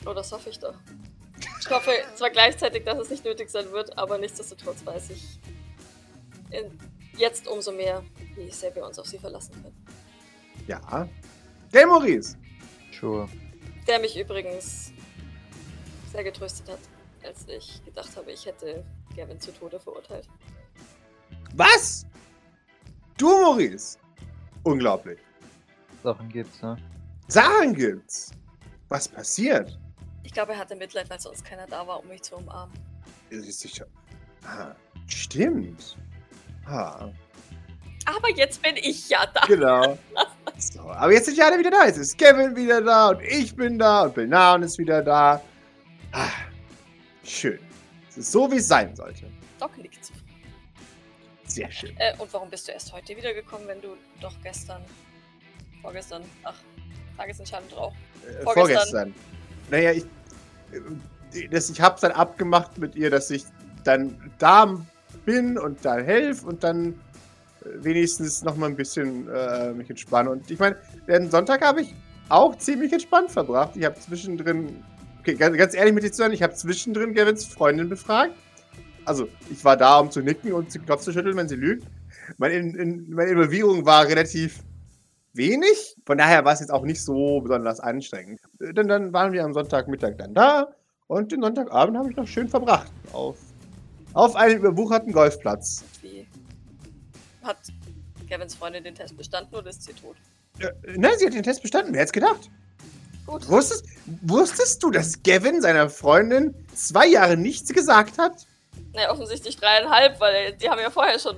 Oh, 0.05 0.13
das 0.13 0.31
hoffe 0.31 0.49
ich 0.49 0.59
doch. 0.59 0.75
Ich 1.59 1.69
hoffe 1.69 1.91
zwar 2.15 2.29
gleichzeitig, 2.29 2.85
dass 2.85 2.99
es 2.99 3.09
nicht 3.09 3.25
nötig 3.25 3.49
sein 3.49 3.71
wird, 3.71 3.97
aber 3.97 4.19
nichtsdestotrotz 4.19 4.85
weiß 4.85 5.09
ich 5.09 5.39
in, 6.51 6.77
jetzt 7.17 7.47
umso 7.47 7.71
mehr, 7.71 8.03
wie 8.35 8.49
sehr 8.51 8.73
wir 8.75 8.85
uns 8.85 8.99
auf 8.99 9.07
sie 9.07 9.17
verlassen 9.17 9.53
können. 9.63 9.85
Ja. 10.67 11.09
Der 11.73 11.87
Maurice! 11.87 12.37
Sure. 12.99 13.27
Der 13.87 13.99
mich 13.99 14.17
übrigens 14.17 14.93
sehr 16.11 16.23
getröstet 16.23 16.69
hat, 16.69 16.79
als 17.23 17.47
ich 17.47 17.83
gedacht 17.83 18.15
habe, 18.15 18.31
ich 18.31 18.45
hätte 18.45 18.85
Gavin 19.15 19.39
zu 19.39 19.51
Tode 19.51 19.79
verurteilt. 19.79 20.27
Was? 21.55 22.05
Du, 23.17 23.27
Maurice! 23.27 23.97
Unglaublich. 24.63 25.19
Sachen 26.03 26.29
gibt's, 26.29 26.61
ne? 26.61 26.77
Sachen 27.27 27.73
gibt's. 27.73 28.31
Was 28.89 29.07
passiert? 29.07 29.77
Ich 30.23 30.33
glaube, 30.33 30.53
er 30.53 30.59
hatte 30.59 30.75
Mitleid, 30.75 31.09
weil 31.09 31.19
sonst 31.19 31.45
keiner 31.45 31.65
da 31.67 31.85
war, 31.87 31.99
um 31.99 32.07
mich 32.07 32.21
zu 32.21 32.35
umarmen. 32.35 32.75
Ist 33.29 33.47
es 33.47 33.59
sicher. 33.59 33.85
Ah, 34.43 34.75
stimmt. 35.07 35.97
Ah. 36.65 37.09
Aber 38.05 38.29
jetzt 38.35 38.61
bin 38.61 38.75
ich 38.75 39.09
ja 39.09 39.25
da. 39.33 39.41
Genau. 39.47 39.97
So, 40.57 40.79
aber 40.89 41.11
jetzt 41.11 41.25
sind 41.25 41.37
ja 41.37 41.47
alle 41.47 41.59
wieder 41.59 41.71
da. 41.71 41.85
Jetzt 41.85 41.97
ist 41.97 42.17
Kevin 42.17 42.55
wieder 42.55 42.79
da 42.79 43.09
und 43.09 43.21
ich 43.23 43.53
bin 43.53 43.77
da 43.77 44.03
und 44.03 44.15
Nahen 44.15 44.63
ist 44.63 44.77
wieder 44.77 45.01
da. 45.01 45.41
Ah, 46.13 46.29
schön. 47.25 47.59
So, 48.17 48.51
wie 48.51 48.57
es 48.57 48.67
sein 48.67 48.95
sollte. 48.95 49.25
Doc 49.59 49.71
zufrieden. 50.01 50.25
Sehr 51.47 51.71
schön. 51.71 51.95
Äh, 51.97 52.13
und 52.17 52.31
warum 52.33 52.49
bist 52.49 52.67
du 52.67 52.71
erst 52.71 52.91
heute 52.91 53.15
wiedergekommen, 53.15 53.67
wenn 53.67 53.81
du 53.81 53.95
doch 54.19 54.33
gestern, 54.43 54.81
vorgestern, 55.81 56.23
ach, 56.43 56.55
Tagesentscheidung 57.17 57.69
drauf. 57.69 57.93
Äh, 58.23 58.43
Vorgestern. 58.43 58.65
vorgestern. 58.75 59.15
Naja, 59.69 59.91
ich, 59.91 60.05
äh, 61.33 61.47
das, 61.49 61.69
ich 61.69 61.81
habe 61.81 61.99
dann 62.01 62.11
abgemacht 62.11 62.77
mit 62.77 62.95
ihr, 62.95 63.09
dass 63.09 63.29
ich 63.29 63.45
dann 63.83 64.31
da 64.39 64.75
bin 65.25 65.57
und 65.57 65.83
da 65.83 65.97
helfe 65.97 66.45
und 66.45 66.63
dann 66.63 66.89
äh, 66.89 66.93
wenigstens 67.83 68.43
noch 68.43 68.55
mal 68.55 68.67
ein 68.67 68.75
bisschen 68.75 69.27
äh, 69.29 69.73
mich 69.73 69.89
entspanne. 69.89 70.29
Und 70.31 70.49
ich 70.49 70.59
meine, 70.59 70.77
den 71.07 71.29
Sonntag 71.29 71.63
habe 71.63 71.81
ich 71.81 71.93
auch 72.29 72.57
ziemlich 72.57 72.91
entspannt 72.91 73.31
verbracht. 73.31 73.75
Ich 73.75 73.85
habe 73.85 73.99
zwischendrin, 73.99 74.83
okay, 75.25 75.57
ganz, 75.57 75.73
ehrlich 75.73 75.93
mit 75.93 76.03
dir 76.03 76.11
zu 76.11 76.17
sein, 76.17 76.31
ich 76.31 76.43
habe 76.43 76.53
zwischendrin 76.53 77.13
Gavins 77.13 77.45
Freundin 77.45 77.89
befragt. 77.89 78.33
Also, 79.05 79.27
ich 79.49 79.63
war 79.63 79.77
da, 79.77 79.99
um 79.99 80.11
zu 80.11 80.21
nicken 80.21 80.53
und 80.53 80.73
den 80.73 80.85
Kopf 80.85 81.01
zu 81.01 81.11
schütteln, 81.11 81.37
wenn 81.37 81.47
sie 81.47 81.55
lügt. 81.55 81.85
Meine, 82.37 82.55
in, 82.55 82.75
in, 82.75 83.09
meine 83.11 83.31
Involvierung 83.31 83.85
war 83.85 84.07
relativ 84.07 84.63
wenig. 85.33 85.95
Von 86.05 86.17
daher 86.17 86.45
war 86.45 86.53
es 86.53 86.59
jetzt 86.59 86.71
auch 86.71 86.83
nicht 86.83 87.03
so 87.03 87.41
besonders 87.41 87.79
anstrengend. 87.79 88.39
Äh, 88.59 88.73
Dann, 88.73 88.87
dann 88.87 89.13
waren 89.13 89.31
wir 89.31 89.43
am 89.43 89.53
Sonntagmittag 89.53 90.15
dann 90.17 90.33
da 90.33 90.73
und 91.07 91.31
den 91.31 91.41
Sonntagabend 91.41 91.97
habe 91.97 92.09
ich 92.09 92.15
noch 92.15 92.27
schön 92.27 92.47
verbracht. 92.47 92.91
Auf, 93.11 93.37
auf 94.13 94.35
einem 94.35 94.59
überwucherten 94.59 95.11
Golfplatz. 95.11 95.83
Wie 96.01 96.25
hat 97.43 97.57
Kevins 98.27 98.55
Freundin 98.55 98.83
den 98.83 98.95
Test 98.95 99.15
bestanden 99.17 99.55
oder 99.55 99.69
ist 99.69 99.83
sie 99.83 99.93
tot? 99.93 100.15
Äh, 100.59 100.71
nein, 100.97 101.13
sie 101.17 101.27
hat 101.27 101.33
den 101.33 101.43
Test 101.43 101.61
bestanden. 101.61 101.93
Wer 101.93 102.01
hätte 102.01 102.07
es 102.07 102.13
gedacht? 102.13 102.49
Gut. 103.25 103.47
Wusstest, 103.49 103.85
wusstest 104.21 104.83
du, 104.83 104.91
dass 104.91 105.21
Gavin 105.23 105.61
seiner 105.61 105.89
Freundin 105.89 106.53
zwei 106.75 107.07
Jahre 107.07 107.37
nichts 107.37 107.73
gesagt 107.73 108.17
hat? 108.19 108.45
Naja, 108.93 109.11
offensichtlich 109.11 109.57
dreieinhalb, 109.57 110.19
weil 110.19 110.53
die 110.53 110.69
haben 110.69 110.79
ja 110.79 110.89
vorher 110.91 111.17
schon 111.19 111.35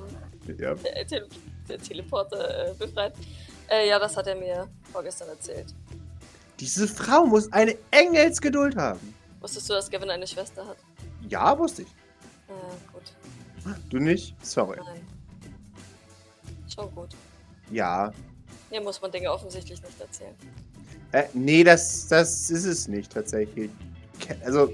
Ja. 0.58 0.74
äh, 0.84 1.06
Tele 1.06 1.28
den 1.70 1.82
Teleporter 1.82 2.70
äh, 2.70 2.74
befreit. 2.74 3.14
Äh, 3.70 3.90
ja, 3.90 4.00
das 4.00 4.16
hat 4.16 4.28
er 4.28 4.36
mir 4.36 4.68
vorgestern 4.92 5.28
erzählt. 5.30 5.68
Diese 6.60 6.88
Frau 6.88 7.26
muss 7.26 7.52
eine 7.52 7.78
Engelsgeduld 7.92 8.76
haben. 8.78 9.14
Wusstest 9.42 9.70
du, 9.70 9.74
dass 9.74 9.90
Gavin 9.90 10.10
eine 10.10 10.26
Schwester 10.26 10.66
hat? 10.66 10.78
Ja, 11.28 11.58
wusste 11.58 11.82
ich. 11.84 11.88
Äh, 12.48 12.54
gut. 12.94 13.04
Du 13.90 13.98
nicht? 14.00 14.34
Sorry. 14.46 14.78
Nein. 14.84 15.06
Schon 16.74 16.94
gut. 16.96 17.10
Ja. 17.70 18.12
Mir 18.70 18.82
muss 18.82 19.02
man 19.02 19.12
Dinge 19.12 19.32
offensichtlich 19.32 19.82
nicht 19.82 20.00
erzählen. 20.00 20.36
Äh, 21.12 21.24
nee, 21.34 21.64
das, 21.64 22.08
das 22.08 22.50
ist 22.50 22.66
es 22.66 22.88
nicht 22.88 23.12
tatsächlich. 23.14 23.70
Also, 24.44 24.74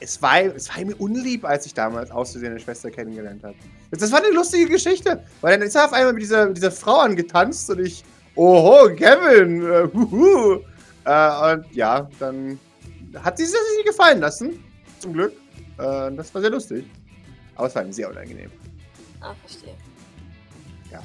es 0.00 0.20
war, 0.20 0.40
es 0.40 0.68
war 0.68 0.84
mir 0.84 0.96
unlieb, 0.96 1.44
als 1.44 1.66
ich 1.66 1.74
damals 1.74 2.10
auszusehen 2.10 2.52
eine 2.52 2.60
Schwester 2.60 2.90
kennengelernt 2.90 3.44
habe. 3.44 3.54
Das 3.92 4.10
war 4.10 4.18
eine 4.18 4.34
lustige 4.34 4.68
Geschichte, 4.68 5.22
weil 5.40 5.56
dann 5.56 5.66
ist 5.66 5.76
er 5.76 5.84
auf 5.84 5.92
einmal 5.92 6.12
mit 6.12 6.22
dieser, 6.22 6.46
mit 6.46 6.56
dieser 6.56 6.72
Frau 6.72 6.98
angetanzt 6.98 7.70
und 7.70 7.80
ich, 7.80 8.02
oho, 8.34 8.92
Kevin, 8.96 9.62
äh, 9.62 9.88
huhu. 9.94 10.60
Äh, 11.04 11.54
und 11.54 11.72
ja, 11.72 12.08
dann 12.18 12.58
hat 13.22 13.38
sie 13.38 13.44
sich 13.44 13.54
das 13.54 13.76
nicht 13.76 13.86
gefallen 13.86 14.20
lassen, 14.20 14.64
zum 14.98 15.12
Glück. 15.12 15.32
Äh, 15.78 16.10
das 16.12 16.34
war 16.34 16.40
sehr 16.40 16.50
lustig. 16.50 16.84
Aber 17.54 17.68
es 17.68 17.74
war 17.74 17.84
ihm 17.84 17.92
sehr 17.92 18.10
unangenehm. 18.10 18.50
Ah, 19.20 19.34
verstehe. 19.40 19.74
Ja. 20.90 21.02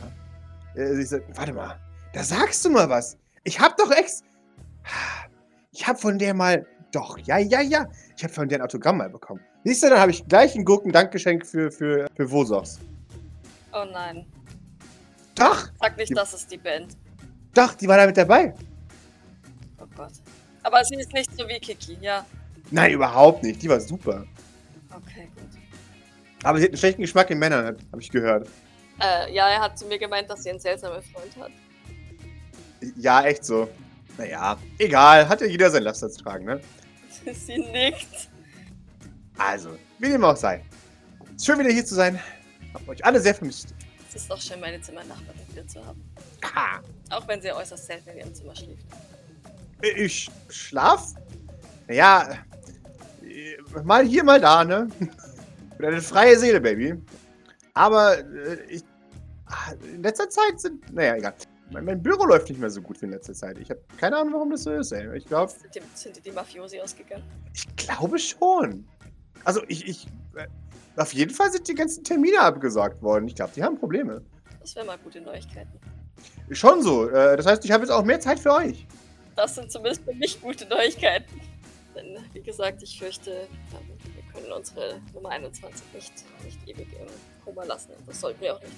Äh, 0.76 0.96
sie 0.96 1.04
sagt, 1.04 1.38
warte 1.38 1.54
mal, 1.54 1.78
da 2.14 2.24
sagst 2.24 2.64
du 2.66 2.70
mal 2.70 2.90
was. 2.90 3.18
Ich 3.44 3.60
hab 3.60 3.78
doch 3.78 3.92
ex. 3.92 4.24
Ich 5.72 5.88
hab 5.88 6.00
von 6.00 6.18
der 6.18 6.34
mal. 6.34 6.66
Doch, 6.92 7.18
ja, 7.20 7.38
ja, 7.38 7.62
ja. 7.62 7.88
Ich 8.16 8.24
hab 8.24 8.32
von 8.32 8.48
der 8.48 8.60
ein 8.60 8.62
Autogramm 8.64 8.98
mal 8.98 9.10
bekommen. 9.10 9.42
Siehst 9.64 9.84
du, 9.84 9.90
dann 9.90 10.00
habe 10.00 10.12
ich 10.12 10.26
gleich 10.28 10.56
ein 10.56 10.64
Gurken-Dankgeschenk 10.64 11.46
für, 11.46 11.70
für, 11.72 12.08
für 12.16 12.32
Vosos. 12.32 12.80
Oh 13.74 13.84
nein. 13.92 14.26
Doch, 15.36 15.68
Sag 15.80 15.98
nicht, 15.98 16.10
Die- 16.10 16.14
das 16.16 16.34
ist 16.34 16.52
die 16.52 16.58
Band. 16.58 16.98
doch, 17.54 17.74
die 17.76 17.88
war 17.88 17.98
da 17.98 18.06
mit 18.08 18.18
dabei. 18.18 18.54
Oh 19.80 19.86
Gott. 19.96 20.14
Aber 20.64 20.84
sie 20.84 20.96
ist 20.96 21.14
nicht 21.14 21.30
so 21.38 21.48
wie 21.48 21.60
Kiki, 21.60 21.98
ja. 22.02 22.26
Nein, 22.72 22.92
überhaupt 22.94 23.44
nicht. 23.44 23.62
Die 23.62 23.70
war 23.70 23.80
super. 23.80 24.26
Okay, 24.90 25.30
gut. 25.36 25.46
Aber 26.44 26.58
sie 26.58 26.64
hat 26.66 26.72
einen 26.72 26.78
schlechten 26.78 27.02
Geschmack 27.02 27.30
in 27.30 27.38
Männern, 27.40 27.78
habe 27.92 28.02
ich 28.02 28.10
gehört. 28.10 28.48
Äh, 29.00 29.34
ja, 29.34 29.48
er 29.50 29.60
hat 29.62 29.78
zu 29.78 29.86
mir 29.86 30.00
gemeint, 30.00 30.30
dass 30.30 30.44
sie 30.44 30.50
einen 30.50 30.60
seltsamen 30.60 31.02
Freund 31.04 31.36
hat. 31.40 31.52
Ja, 32.96 33.24
echt 33.24 33.46
so. 33.46 33.70
Naja, 34.18 34.58
egal. 34.78 35.28
Hat 35.28 35.42
ja 35.42 35.48
jeder 35.48 35.70
sein 35.70 35.84
Laster 35.84 36.10
zu 36.10 36.24
tragen, 36.24 36.46
ne? 36.46 36.62
sie 37.34 37.58
nickt. 37.58 38.30
Also, 39.38 39.78
wie 40.00 40.10
dem 40.10 40.24
auch 40.24 40.36
sei. 40.36 40.64
Ist 41.36 41.46
schön 41.46 41.60
wieder 41.60 41.70
hier 41.70 41.86
zu 41.86 41.96
sein. 41.96 42.20
Hab 42.74 42.88
euch 42.88 43.04
alle 43.06 43.20
sehr 43.20 43.36
vermisst. 43.36 43.74
Es 44.10 44.16
ist 44.16 44.32
doch 44.32 44.42
schön, 44.42 44.60
meine 44.60 44.82
Zimmernachbarin 44.82 45.42
wieder 45.50 45.68
zu 45.68 45.86
haben. 45.86 46.04
Ha. 46.44 46.82
Auch 47.10 47.28
wenn 47.28 47.42
sie 47.42 47.52
äußerst 47.52 47.86
selten 47.86 48.10
in 48.10 48.18
ihrem 48.18 48.34
Zimmer 48.34 48.56
schläft. 48.56 48.86
Ich 49.82 50.30
schlaf? 50.50 51.14
Naja, 51.88 52.40
äh, 53.24 53.58
mal 53.84 54.06
hier, 54.06 54.24
mal 54.24 54.42
da, 54.42 54.64
ne? 54.64 54.88
Bin 55.78 55.88
eine 55.88 56.02
freie 56.02 56.38
Seele, 56.38 56.60
Baby. 56.60 56.96
Aber 57.74 58.18
äh, 58.18 58.64
ich, 58.68 58.84
ah, 59.46 59.74
in 59.84 60.02
letzter 60.02 60.30
Zeit 60.30 60.60
sind, 60.60 60.92
naja, 60.92 61.16
egal. 61.16 61.36
Mein, 61.72 61.86
mein 61.86 62.02
Büro 62.02 62.26
läuft 62.26 62.50
nicht 62.50 62.60
mehr 62.60 62.70
so 62.70 62.82
gut 62.82 63.02
wie 63.02 63.06
in 63.06 63.12
letzter 63.12 63.34
Zeit. 63.34 63.58
Ich 63.58 63.70
habe 63.70 63.82
keine 63.98 64.18
Ahnung, 64.18 64.34
warum 64.34 64.52
das 64.52 64.64
so 64.64 64.72
ist, 64.72 64.92
ey. 64.92 65.18
Ich 65.18 65.26
glaube, 65.26 65.52
Sind 65.52 65.76
die, 65.76 65.82
sind 65.94 66.26
die, 66.26 66.32
Mafiosi 66.32 66.80
ausgegangen? 66.80 67.24
ich 67.54 67.66
glaube 67.76 68.18
schon. 68.20 68.88
Also 69.44 69.62
ich, 69.68 69.88
ich, 69.88 70.08
äh, 70.36 70.48
auf 70.96 71.14
jeden 71.14 71.34
Fall 71.34 71.52
sind 71.52 71.68
die 71.68 71.76
ganzen 71.76 72.04
Termine 72.04 72.40
abgesagt 72.40 73.02
worden. 73.02 73.28
Ich 73.28 73.36
glaube, 73.36 73.52
die 73.56 73.64
haben 73.64 73.78
Probleme. 73.78 74.22
Das 74.62 74.76
wären 74.76 74.88
mal 74.88 74.98
gute 74.98 75.22
Neuigkeiten. 75.22 75.80
Schon 76.52 76.82
so. 76.82 77.10
Äh, 77.10 77.38
das 77.38 77.46
heißt, 77.46 77.66
ich 77.66 77.72
habe 77.72 77.84
jetzt 77.84 77.92
auch 77.92 78.04
mehr 78.04 78.20
Zeit 78.20 78.40
für 78.40 78.54
euch. 78.54 78.88
Das 79.36 79.56
sind 79.56 79.72
zumindest 79.72 80.04
für 80.04 80.14
mich 80.14 80.42
gute 80.42 80.66
Neuigkeiten. 80.68 81.40
Denn, 81.96 82.18
wie 82.34 82.42
gesagt, 82.42 82.82
ich 82.82 82.98
fürchte, 82.98 83.48
wir 83.72 84.34
können 84.34 84.52
unsere 84.52 85.00
Nummer 85.14 85.30
21 85.30 85.86
nicht, 85.94 86.14
nicht 86.44 86.68
ewig 86.68 86.88
im 86.94 87.08
Koma 87.44 87.64
lassen. 87.64 87.92
Das 88.06 88.20
sollten 88.22 88.42
wir 88.42 88.56
auch 88.56 88.62
nicht. 88.62 88.74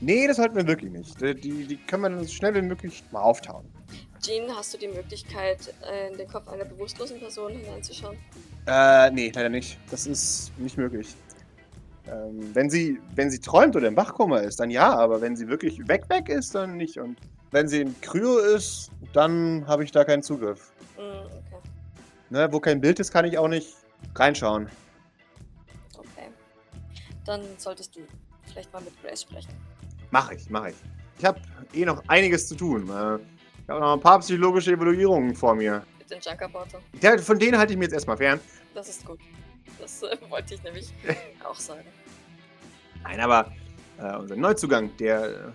Nee, 0.00 0.26
das 0.26 0.36
sollten 0.36 0.56
wir 0.56 0.66
wirklich 0.66 0.90
nicht. 0.90 1.20
Die, 1.20 1.66
die, 1.66 1.76
können 1.76 2.02
wir 2.02 2.10
dann 2.10 2.24
so 2.24 2.32
schnell 2.32 2.54
wie 2.54 2.62
möglich 2.62 3.04
mal 3.12 3.20
auftauen. 3.20 3.70
Jean, 4.20 4.54
hast 4.54 4.72
du 4.72 4.78
die 4.78 4.88
Möglichkeit, 4.88 5.74
äh, 5.82 6.10
in 6.10 6.16
den 6.16 6.28
Kopf 6.28 6.48
einer 6.48 6.64
bewusstlosen 6.64 7.18
Person 7.18 7.52
hineinzuschauen? 7.52 8.16
Äh, 8.66 9.10
nee, 9.10 9.30
leider 9.34 9.48
nicht. 9.48 9.78
Das 9.90 10.06
ist 10.06 10.52
nicht 10.58 10.78
möglich. 10.78 11.14
Ähm, 12.06 12.54
wenn 12.54 12.70
sie, 12.70 12.98
wenn 13.14 13.30
sie 13.30 13.40
träumt 13.40 13.76
oder 13.76 13.88
im 13.88 13.96
Wachkoma 13.96 14.38
ist, 14.38 14.58
dann 14.58 14.70
ja, 14.70 14.90
aber 14.90 15.20
wenn 15.20 15.36
sie 15.36 15.48
wirklich 15.48 15.86
weg, 15.86 16.08
weg 16.08 16.28
ist, 16.28 16.54
dann 16.54 16.76
nicht. 16.76 16.98
Und 16.98 17.18
wenn 17.50 17.68
sie 17.68 17.82
in 17.82 18.00
Kryo 18.00 18.38
ist, 18.38 18.90
dann 19.12 19.66
habe 19.66 19.84
ich 19.84 19.92
da 19.92 20.04
keinen 20.04 20.22
Zugriff. 20.22 20.72
Hm, 20.96 21.26
okay. 21.26 21.68
Ne, 22.30 22.48
wo 22.50 22.60
kein 22.60 22.80
Bild 22.80 23.00
ist, 23.00 23.12
kann 23.12 23.26
ich 23.26 23.36
auch 23.36 23.48
nicht 23.48 23.76
reinschauen. 24.14 24.68
Okay. 25.96 26.30
Dann 27.24 27.42
solltest 27.58 27.96
du 27.96 28.00
vielleicht 28.46 28.72
mal 28.72 28.82
mit 28.82 29.00
Grace 29.02 29.22
sprechen. 29.22 29.52
Mach 30.10 30.30
ich, 30.32 30.48
mach 30.50 30.66
ich. 30.66 30.76
Ich 31.18 31.24
habe 31.24 31.40
eh 31.72 31.84
noch 31.84 32.02
einiges 32.08 32.48
zu 32.48 32.54
tun. 32.56 32.82
Äh, 32.88 33.16
ich 33.16 33.68
habe 33.68 33.80
noch 33.80 33.94
ein 33.94 34.00
paar 34.00 34.18
psychologische 34.20 34.72
Evaluierungen 34.72 35.34
vor 35.34 35.54
mir. 35.54 35.84
Mit 35.98 36.10
den 36.10 36.20
Junkerporter. 36.20 36.80
Ja, 37.00 37.16
von 37.18 37.38
denen 37.38 37.58
halte 37.58 37.72
ich 37.72 37.78
mir 37.78 37.84
jetzt 37.84 37.94
erstmal 37.94 38.16
fern. 38.16 38.40
Das 38.74 38.88
ist 38.88 39.04
gut. 39.04 39.20
Das 39.78 40.02
äh, 40.02 40.16
wollte 40.28 40.54
ich 40.54 40.62
nämlich 40.62 40.92
auch 41.44 41.54
sagen. 41.54 41.86
Nein, 43.02 43.20
aber 43.20 43.52
äh, 43.98 44.16
unser 44.16 44.36
Neuzugang, 44.36 44.96
der. 44.96 45.24
Äh, 45.24 45.52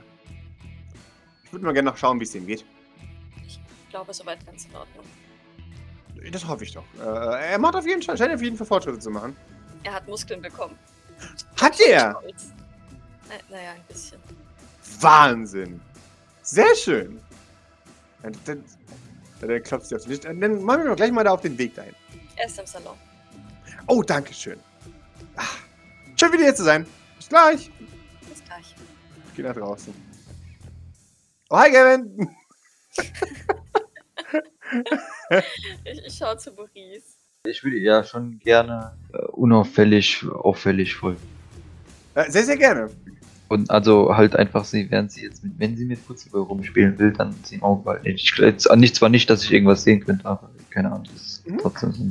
ich 1.43 1.51
würde 1.51 1.65
mal 1.65 1.73
gerne 1.73 1.89
noch 1.89 1.97
schauen, 1.97 2.19
wie 2.19 2.23
es 2.23 2.31
dem 2.31 2.47
geht. 2.47 2.65
Ich 3.45 3.59
glaube, 3.89 4.13
soweit 4.13 4.45
ganz 4.45 4.65
in 4.65 4.75
Ordnung. 4.75 5.05
Das 6.31 6.47
hoffe 6.47 6.63
ich 6.63 6.73
doch. 6.73 6.83
Äh, 6.99 7.51
er 7.51 7.59
macht 7.59 7.75
auf 7.75 7.85
jeden 7.85 8.01
Fall, 8.01 8.17
scheint 8.17 8.33
auf 8.33 8.41
jeden 8.41 8.57
Fall 8.57 8.67
Fortschritte 8.67 8.99
zu 8.99 9.09
machen. 9.09 9.35
Er 9.83 9.93
hat 9.93 10.07
Muskeln 10.07 10.41
bekommen. 10.41 10.77
Hat 11.61 11.79
er? 11.79 12.21
Äh, 13.29 13.39
naja, 13.51 13.71
ein 13.71 13.83
bisschen. 13.87 14.19
Wahnsinn! 14.99 15.81
Sehr 16.41 16.75
schön! 16.75 17.19
Dann, 18.21 18.33
dann, 18.45 18.63
dann 19.41 19.63
klopft 19.63 19.87
sie 19.87 19.95
auf 19.95 20.03
den 20.03 20.11
Tisch. 20.11 20.19
Dann 20.21 20.37
machen 20.63 20.83
wir 20.83 20.89
doch 20.89 20.95
gleich 20.95 21.11
mal 21.11 21.23
da 21.23 21.31
auf 21.31 21.41
den 21.41 21.57
Weg 21.57 21.75
dahin. 21.75 21.95
Er 22.35 22.47
ist 22.47 22.59
im 22.59 22.65
Salon. 22.65 22.97
Oh, 23.87 24.01
danke 24.01 24.33
schön. 24.33 24.59
Ah, 25.35 25.43
schön 26.19 26.31
wieder 26.33 26.43
hier 26.43 26.55
zu 26.55 26.63
sein. 26.63 26.85
Bis 27.17 27.29
gleich. 27.29 27.71
Bis 28.29 28.43
gleich. 28.43 28.75
Ich 29.27 29.35
gehe 29.35 29.45
nach 29.45 29.55
draußen. 29.55 29.93
Oh, 31.49 31.57
hi, 31.57 31.71
Gavin! 31.71 32.29
Ich, 35.85 36.05
ich 36.05 36.15
schaue 36.15 36.37
zu 36.37 36.51
Maurice. 36.51 37.15
Ich 37.45 37.63
würde 37.63 37.77
ja 37.77 38.03
schon 38.03 38.39
gerne 38.39 38.97
äh, 39.13 39.17
unauffällig, 39.27 40.25
auffällig 40.25 40.95
folgen. 40.95 41.21
Äh, 42.15 42.31
sehr, 42.31 42.43
sehr 42.43 42.57
gerne. 42.57 42.89
Und 43.47 43.69
also 43.69 44.17
halt 44.17 44.35
einfach 44.35 44.65
sie, 44.65 44.89
während 44.89 45.11
sie 45.11 45.23
jetzt 45.23 45.43
mit, 45.43 45.53
wenn 45.59 45.77
sie 45.77 45.85
mit 45.85 46.05
Putziboy 46.07 46.41
rumspielen 46.41 46.97
will, 46.97 47.13
dann 47.13 47.35
sie 47.43 47.55
im 47.55 47.63
Auge 47.63 47.83
behalten. 47.83 48.07
Ich, 48.07 48.33
jetzt, 48.37 48.69
nicht 48.75 48.95
zwar 48.95 49.09
nicht, 49.09 49.29
dass 49.29 49.43
ich 49.43 49.53
irgendwas 49.53 49.83
sehen 49.83 50.03
könnte, 50.03 50.25
aber 50.25 50.49
keine 50.71 50.91
Ahnung, 50.91 51.05
das 51.13 51.21
ist 51.21 51.47
Mhm. 51.47 51.59
trotzdem 51.59 51.93
so 51.93 52.01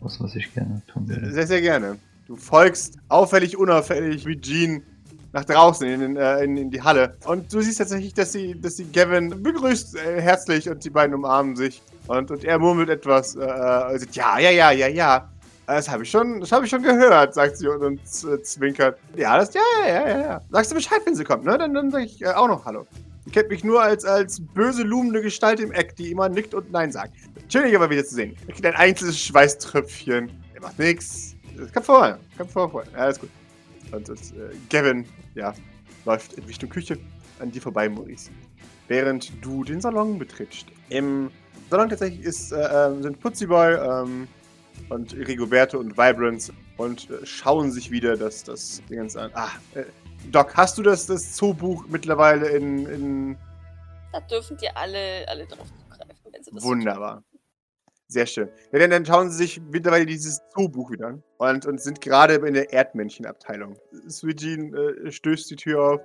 was, 0.00 0.20
was 0.20 0.36
ich 0.36 0.52
gerne 0.54 0.82
tun 0.86 1.08
würde. 1.08 1.32
Sehr, 1.32 1.46
sehr 1.46 1.60
gerne. 1.60 1.96
Du 2.26 2.36
folgst 2.36 2.98
auffällig, 3.08 3.56
unauffällig 3.56 4.24
wie 4.26 4.40
Jean 4.40 4.82
nach 5.32 5.44
draußen 5.44 5.86
in, 5.88 6.00
den, 6.00 6.16
äh, 6.16 6.44
in, 6.44 6.56
in 6.56 6.70
die 6.70 6.80
Halle. 6.80 7.16
Und 7.26 7.52
du 7.52 7.60
siehst 7.60 7.78
tatsächlich, 7.78 8.14
dass 8.14 8.32
sie, 8.32 8.58
dass 8.60 8.76
sie 8.76 8.84
Gavin 8.84 9.42
begrüßt 9.42 9.96
äh, 9.96 10.20
herzlich 10.20 10.68
und 10.68 10.84
die 10.84 10.90
beiden 10.90 11.14
umarmen 11.14 11.56
sich. 11.56 11.82
Und, 12.06 12.30
und 12.30 12.44
er 12.44 12.58
murmelt 12.58 12.88
etwas. 12.88 13.34
Äh, 13.34 13.40
äh, 13.42 13.98
sagt, 13.98 14.14
ja, 14.14 14.38
ja, 14.38 14.50
ja, 14.50 14.70
ja, 14.70 14.86
ja. 14.88 15.30
Das 15.66 15.88
habe 15.88 16.02
ich 16.02 16.10
schon, 16.10 16.40
das 16.40 16.52
habe 16.52 16.64
ich 16.64 16.70
schon 16.70 16.82
gehört, 16.82 17.34
sagt 17.34 17.56
sie 17.56 17.68
und, 17.68 17.82
und 17.82 18.00
äh, 18.00 18.42
zwinkert. 18.42 18.98
Ja, 19.16 19.38
das, 19.38 19.54
ja, 19.54 19.60
ja, 19.86 20.08
ja, 20.08 20.20
ja. 20.20 20.40
Sagst 20.50 20.70
du 20.70 20.74
Bescheid, 20.74 21.00
wenn 21.04 21.14
sie 21.14 21.24
kommt, 21.24 21.44
ne? 21.44 21.56
Dann, 21.56 21.72
dann 21.72 21.90
sage 21.90 22.04
ich 22.04 22.20
äh, 22.20 22.26
auch 22.26 22.48
noch 22.48 22.64
Hallo. 22.66 22.86
Ihr 23.26 23.32
kennt 23.32 23.48
mich 23.48 23.64
nur 23.64 23.82
als, 23.82 24.04
als 24.04 24.40
böse, 24.40 24.82
lumende 24.82 25.22
Gestalt 25.22 25.58
im 25.60 25.72
Eck, 25.72 25.96
die 25.96 26.10
immer 26.10 26.28
nickt 26.28 26.52
und 26.52 26.70
Nein 26.70 26.92
sagt. 26.92 27.14
Schön, 27.48 27.64
dich 27.64 27.74
aber 27.74 27.88
wieder 27.88 28.04
zu 28.04 28.14
sehen. 28.14 28.36
Ich 28.46 28.54
krieg 28.56 28.66
ein 28.66 28.74
einzelnes 28.74 29.18
Schweißtröpfchen. 29.18 30.30
Er 30.54 30.60
macht 30.60 30.78
nix. 30.78 31.34
Komm 31.72 31.82
vor, 31.82 32.18
komm 32.36 32.48
vor, 32.48 32.70
vor. 32.70 32.84
Ja, 32.92 32.98
alles 32.98 33.18
gut. 33.18 33.30
Und, 33.92 34.10
und 34.10 34.20
äh, 34.20 34.54
Gavin, 34.68 35.06
ja, 35.34 35.54
läuft 36.04 36.34
in 36.34 36.44
Richtung 36.44 36.68
Küche 36.68 36.98
an 37.38 37.50
dir 37.50 37.62
vorbei, 37.62 37.88
Maurice. 37.88 38.30
Während 38.88 39.32
du 39.42 39.64
den 39.64 39.80
Salon 39.80 40.18
betrittst. 40.18 40.66
Im 40.90 41.30
Salon 41.70 41.88
tatsächlich 41.88 42.22
ist, 42.22 42.52
äh, 42.52 42.56
äh, 42.56 43.02
sind 43.02 43.18
Putziboy 43.20 43.74
ähm, 43.74 44.28
und 44.88 45.14
Rigoberto 45.14 45.78
und 45.78 45.96
Vibrance 45.96 46.52
und 46.76 47.10
äh, 47.10 47.24
schauen 47.24 47.70
sich 47.70 47.90
wieder 47.90 48.16
das, 48.16 48.44
das 48.44 48.82
Dingens 48.88 49.16
an. 49.16 49.30
Ah, 49.34 49.50
äh, 49.74 49.84
Doc, 50.30 50.56
hast 50.56 50.78
du 50.78 50.82
das, 50.82 51.06
das 51.06 51.34
Zoobuch 51.34 51.84
mittlerweile 51.88 52.48
in, 52.48 52.86
in 52.86 53.38
Da 54.12 54.20
dürfen 54.20 54.56
die 54.56 54.68
alle, 54.70 55.26
alle 55.28 55.46
drauf 55.46 55.68
zugreifen, 55.82 56.32
wenn 56.32 56.42
sie 56.42 56.50
das 56.50 56.62
Wunderbar. 56.62 57.22
Sehr 58.06 58.26
schön. 58.26 58.48
Ja, 58.72 58.78
dann, 58.78 58.90
dann 58.90 59.06
schauen 59.06 59.30
sie 59.30 59.38
sich 59.38 59.60
mittlerweile 59.60 60.06
dieses 60.06 60.40
Zoobuch 60.54 60.90
wieder 60.90 61.08
an 61.08 61.22
und, 61.38 61.66
und 61.66 61.80
sind 61.80 62.00
gerade 62.00 62.34
in 62.34 62.54
der 62.54 62.72
Erdmännchenabteilung. 62.72 63.76
Sweet 64.08 64.40
Jean 64.40 64.74
äh, 64.74 65.10
stößt 65.10 65.50
die 65.50 65.56
Tür 65.56 65.82
auf 65.82 66.00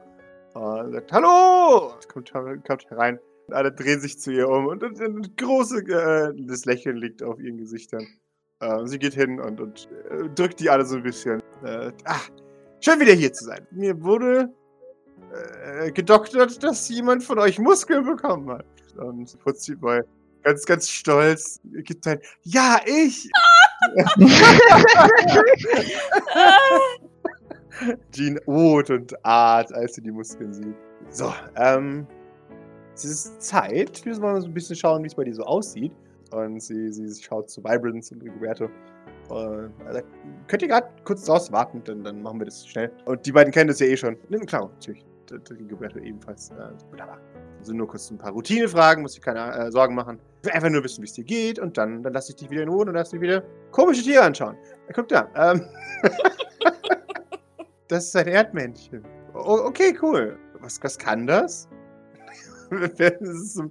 und 0.53 0.93
sagt, 0.93 1.11
Hallo! 1.11 1.93
Kommt, 2.11 2.31
kommt 2.31 2.89
herein. 2.89 3.19
Und 3.47 3.53
alle 3.53 3.71
drehen 3.71 3.99
sich 3.99 4.19
zu 4.19 4.31
ihr 4.31 4.47
um 4.47 4.67
und, 4.67 4.83
und, 4.83 5.01
und 5.01 5.37
große 5.37 5.79
äh, 5.79 6.33
das 6.45 6.65
Lächeln 6.65 6.97
liegt 6.97 7.23
auf 7.23 7.39
ihren 7.39 7.57
Gesichtern. 7.57 8.07
Äh, 8.59 8.85
sie 8.85 8.99
geht 8.99 9.13
hin 9.13 9.39
und, 9.39 9.59
und 9.61 9.89
äh, 10.09 10.29
drückt 10.35 10.59
die 10.59 10.69
alle 10.69 10.85
so 10.85 10.97
ein 10.97 11.03
bisschen. 11.03 11.41
Äh, 11.63 11.91
ah, 12.05 12.19
schön 12.81 12.99
wieder 12.99 13.13
hier 13.13 13.31
zu 13.33 13.45
sein. 13.45 13.65
Mir 13.71 14.01
wurde 14.01 14.53
äh, 15.63 15.91
gedoktert, 15.91 16.61
dass 16.63 16.89
jemand 16.89 17.23
von 17.23 17.39
euch 17.39 17.59
Muskeln 17.59 18.05
bekommen 18.05 18.49
hat. 18.49 18.65
Und 18.97 19.37
Fuzzy 19.43 19.75
Boy 19.75 20.01
ganz, 20.43 20.65
ganz 20.65 20.89
stolz. 20.89 21.61
Gibt 21.83 22.07
ein, 22.07 22.19
ja, 22.43 22.81
ich! 22.85 23.29
Jean 28.11 28.37
Oth 28.45 28.89
und 28.89 29.25
Art, 29.25 29.73
als 29.73 29.95
sie 29.95 30.01
die 30.01 30.11
Muskeln 30.11 30.53
sieht. 30.53 30.75
So, 31.11 31.33
ähm, 31.55 32.05
es 32.93 33.05
ist 33.05 33.41
Zeit. 33.41 34.03
Wir 34.03 34.09
müssen 34.09 34.21
mal 34.21 34.41
so 34.41 34.47
ein 34.47 34.53
bisschen 34.53 34.75
schauen, 34.75 35.01
wie 35.03 35.07
es 35.07 35.15
bei 35.15 35.23
dir 35.23 35.33
so 35.33 35.43
aussieht. 35.43 35.93
Und 36.31 36.61
sie, 36.61 36.91
sie 36.91 37.21
schaut 37.21 37.49
zu 37.49 37.63
Vibrance 37.63 38.13
und 38.13 38.23
Rigoberto. 38.23 38.69
Und 39.29 39.73
er 39.85 39.93
sagt, 39.93 40.07
könnt 40.47 40.61
ihr 40.61 40.67
gerade 40.67 40.87
kurz 41.03 41.25
draußen 41.25 41.53
warten, 41.53 41.81
dann, 41.85 42.03
dann 42.03 42.21
machen 42.21 42.39
wir 42.39 42.45
das 42.45 42.67
schnell. 42.67 42.91
Und 43.05 43.25
die 43.25 43.31
beiden 43.31 43.51
kennen 43.51 43.67
das 43.67 43.79
ja 43.79 43.87
eh 43.87 43.97
schon. 43.97 44.17
Ne, 44.29 44.39
klar, 44.39 44.69
natürlich. 44.73 45.05
Rigoberto 45.31 45.99
ebenfalls. 45.99 46.49
Äh, 46.51 46.71
wunderbar. 46.89 47.19
Also 47.59 47.73
nur 47.73 47.87
kurz 47.87 48.09
ein 48.09 48.17
paar 48.17 48.31
Routinefragen, 48.31 49.03
muss 49.03 49.15
ich 49.15 49.21
keine 49.21 49.53
äh, 49.53 49.71
Sorgen 49.71 49.95
machen. 49.95 50.19
Ich 50.39 50.45
will 50.45 50.53
einfach 50.53 50.69
nur 50.69 50.83
wissen, 50.83 51.01
wie 51.01 51.07
es 51.07 51.13
dir 51.13 51.23
geht 51.23 51.59
und 51.59 51.77
dann, 51.77 52.01
dann 52.01 52.13
lasse 52.13 52.31
ich 52.31 52.37
dich 52.37 52.49
wieder 52.49 52.63
in 52.63 52.69
Ruhe 52.69 52.85
und 52.85 52.93
lass 52.93 53.09
dich 53.09 53.21
wieder 53.21 53.43
komische 53.71 54.01
Tiere 54.01 54.23
anschauen. 54.23 54.57
Ja, 54.87 54.93
guck 54.93 55.07
da. 55.09 55.29
Ähm, 55.35 55.65
das 57.87 58.05
ist 58.05 58.15
ein 58.15 58.27
Erdmännchen. 58.27 59.03
O 59.33 59.65
okay, 59.65 59.95
cool. 60.01 60.37
Was, 60.61 60.81
was 60.81 60.97
kann 60.97 61.27
das? 61.27 61.67
das 62.97 63.21
ist 63.21 63.53
so, 63.55 63.69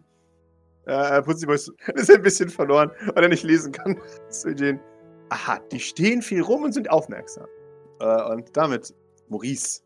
äh, 0.88 1.22
Putziboy 1.22 1.54
ist, 1.54 1.72
ist 1.94 2.10
ein 2.10 2.22
bisschen 2.22 2.48
verloren, 2.48 2.90
weil 3.14 3.24
er 3.24 3.28
nicht 3.28 3.44
lesen 3.44 3.72
kann. 3.72 4.00
Eugene. 4.44 4.80
Aha, 5.28 5.60
die 5.70 5.80
stehen 5.80 6.22
viel 6.22 6.40
rum 6.40 6.64
und 6.64 6.72
sind 6.72 6.90
aufmerksam. 6.90 7.46
Äh, 8.00 8.32
und 8.32 8.56
damit 8.56 8.94
Maurice. 9.28 9.82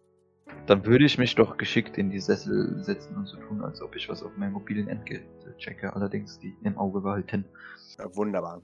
Dann 0.66 0.84
würde 0.86 1.04
ich 1.04 1.18
mich 1.18 1.34
doch 1.34 1.56
geschickt 1.56 1.98
in 1.98 2.10
die 2.10 2.20
Sessel 2.20 2.82
setzen 2.84 3.16
und 3.16 3.26
so 3.26 3.36
tun, 3.38 3.62
als 3.62 3.80
ob 3.82 3.96
ich 3.96 4.08
was 4.08 4.22
auf 4.22 4.36
meinem 4.36 4.52
mobilen 4.52 4.86
Endgerät 4.86 5.26
checke, 5.58 5.94
allerdings 5.94 6.38
die 6.38 6.54
im 6.62 6.78
Auge 6.78 7.00
behalten. 7.00 7.44
Ja, 7.98 8.14
wunderbar. 8.14 8.62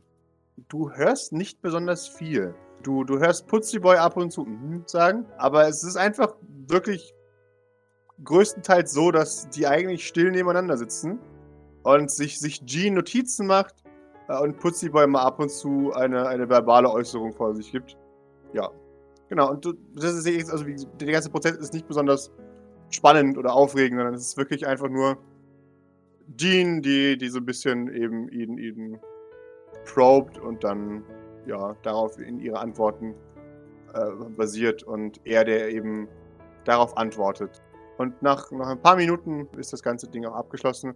Du 0.69 0.91
hörst 0.91 1.33
nicht 1.33 1.63
besonders 1.63 2.09
viel. 2.09 2.55
Du, 2.83 3.05
du 3.05 3.19
hörst 3.19 3.47
Putziboy 3.47 3.97
ab 3.97 4.17
und 4.17 4.31
zu 4.31 4.45
mhm 4.45 4.83
sagen, 4.87 5.27
aber 5.37 5.67
es 5.67 5.83
ist 5.83 5.97
einfach 5.97 6.37
wirklich 6.67 7.15
größtenteils 8.25 8.93
so, 8.93 9.11
dass 9.11 9.49
die 9.49 9.67
eigentlich 9.67 10.07
still 10.07 10.31
nebeneinander 10.31 10.77
sitzen 10.77 11.19
und 11.95 12.11
sich, 12.11 12.39
sich 12.39 12.65
Jean 12.65 12.95
Notizen 12.95 13.47
macht 13.47 13.75
äh, 14.29 14.39
und 14.39 14.59
Putziboy 14.59 15.07
mal 15.07 15.23
ab 15.23 15.41
und 15.41 15.51
zu 15.51 15.93
eine, 15.95 16.27
eine 16.27 16.49
verbale 16.49 16.91
Äußerung 16.91 17.33
vor 17.33 17.55
sich 17.55 17.73
gibt. 17.73 17.97
Ja. 18.53 18.71
Genau, 19.29 19.51
und 19.51 19.77
das 19.95 20.15
ist 20.15 20.27
jetzt, 20.27 20.51
also 20.51 20.67
wie, 20.67 20.77
der 21.01 21.13
ganze 21.13 21.31
Prozess 21.31 21.57
ist 21.57 21.75
nicht 21.75 21.87
besonders 21.87 22.33
spannend 22.91 23.37
oder 23.37 23.53
aufregend, 23.53 23.99
sondern 23.99 24.15
es 24.15 24.23
ist 24.23 24.37
wirklich 24.39 24.67
einfach 24.67 24.89
nur 24.89 25.19
Jean, 26.37 26.83
die, 26.83 27.17
die 27.19 27.29
so 27.29 27.39
ein 27.39 27.47
bisschen 27.47 27.93
eben 27.93 28.29
ihn, 28.31 28.59
ihn 28.59 28.99
probed 29.85 30.39
und 30.39 30.65
dann 30.65 31.03
ja 31.47 31.75
darauf 31.83 32.19
in 32.19 32.39
ihre 32.41 32.59
Antworten 32.59 33.15
äh, 33.95 34.11
basiert 34.37 34.83
und 34.83 35.21
er, 35.25 35.45
der 35.45 35.71
eben 35.71 36.09
darauf 36.65 36.97
antwortet. 36.97 37.63
Und 37.97 38.21
nach, 38.23 38.51
nach 38.51 38.69
ein 38.69 38.81
paar 38.81 38.97
Minuten 38.97 39.49
ist 39.57 39.73
das 39.73 39.83
ganze 39.83 40.09
Ding 40.09 40.25
auch 40.25 40.35
abgeschlossen. 40.35 40.95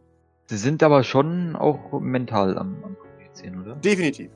Sie 0.53 0.59
sind 0.59 0.83
aber 0.83 1.03
schon 1.03 1.57
auch 1.57 1.99
mental 1.99 2.59
am, 2.59 2.77
am 2.85 2.95
Kommunizieren, 2.99 3.63
oder? 3.63 3.75
Definitiv. 3.77 4.31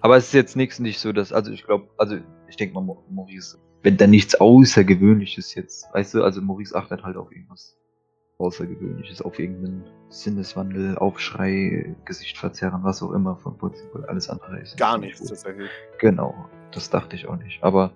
Aber 0.00 0.16
es 0.16 0.28
ist 0.28 0.32
jetzt 0.32 0.56
nichts 0.56 0.78
nicht 0.78 0.98
so, 0.98 1.12
dass, 1.12 1.34
also 1.34 1.52
ich 1.52 1.66
glaube, 1.66 1.86
also 1.98 2.16
ich 2.48 2.56
denke 2.56 2.80
mal, 2.80 2.96
Maurice, 3.10 3.58
wenn 3.82 3.98
da 3.98 4.06
nichts 4.06 4.34
Außergewöhnliches 4.36 5.54
jetzt, 5.54 5.92
weißt 5.92 6.14
du, 6.14 6.24
also 6.24 6.40
Maurice 6.40 6.74
achtet 6.74 7.02
halt 7.02 7.18
auf 7.18 7.30
irgendwas 7.30 7.76
Außergewöhnliches, 8.38 9.20
auf 9.20 9.38
irgendeinen 9.38 9.84
Sinneswandel, 10.08 10.96
Aufschrei, 10.96 11.94
Gesicht 12.06 12.38
verzerren, 12.38 12.80
was 12.82 13.02
auch 13.02 13.12
immer 13.12 13.36
von 13.36 13.58
Putziboy, 13.58 14.04
alles 14.08 14.30
andere 14.30 14.60
ist. 14.60 14.78
Gar 14.78 14.96
nicht 14.96 15.20
nichts 15.20 15.28
tatsächlich. 15.28 15.68
Genau, 15.98 16.34
das 16.72 16.88
dachte 16.88 17.16
ich 17.16 17.26
auch 17.26 17.36
nicht. 17.36 17.62
Aber 17.62 17.92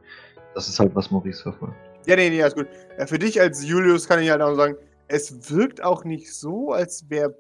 das 0.55 0.69
ist 0.69 0.79
halt, 0.79 0.95
was 0.95 1.11
Maurice 1.11 1.43
verfolgt. 1.43 1.77
Ja, 2.05 2.17
nee, 2.17 2.29
nee, 2.29 2.43
alles 2.43 2.57
gut. 2.57 2.67
Für 3.07 3.19
dich 3.19 3.41
als 3.41 3.65
Julius 3.65 4.07
kann 4.07 4.23
ich 4.23 4.29
halt 4.29 4.43
auch 4.43 4.55
sagen, 4.55 4.77
es 5.09 5.51
wirkt 5.51 5.83
auch 5.83 6.05
nicht 6.05 6.35
so, 6.35 6.73
als 6.73 7.09
wäre 7.09 7.35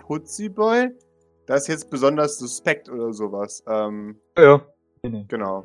Putziboy 0.00 0.90
das 1.46 1.66
jetzt 1.66 1.90
besonders 1.90 2.38
suspekt 2.38 2.88
oder 2.88 3.12
sowas. 3.12 3.62
Ähm, 3.66 4.16
Ja. 4.38 4.60
ja. 5.02 5.24
genau. 5.28 5.64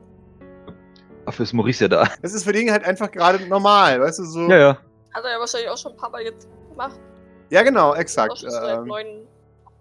Dafür 1.26 1.44
ist 1.44 1.54
Maurice 1.54 1.84
ja 1.86 1.88
da. 1.88 2.08
Das 2.22 2.34
ist 2.34 2.44
für 2.44 2.54
den 2.54 2.72
halt 2.72 2.84
einfach 2.86 3.12
gerade 3.12 3.46
normal, 3.48 4.00
weißt 4.02 4.20
du, 4.20 4.24
so. 4.26 4.50
Ja, 4.50 4.58
ja. 4.58 4.78
Hat 5.14 5.24
er 5.24 5.32
ja 5.32 5.40
wahrscheinlich 5.40 5.70
auch 5.70 5.78
schon 5.78 5.92
ein 5.94 5.98
paar 5.98 6.10
Mal 6.10 6.22
jetzt 6.24 6.48
gemacht. 6.70 7.00
Ja, 7.50 7.62
genau, 7.64 7.92
Auch 7.92 7.96
exakt. 7.98 8.38
schon 8.38 8.50
seit 8.50 8.80
Ähm, 8.80 8.86
neun, 8.86 9.28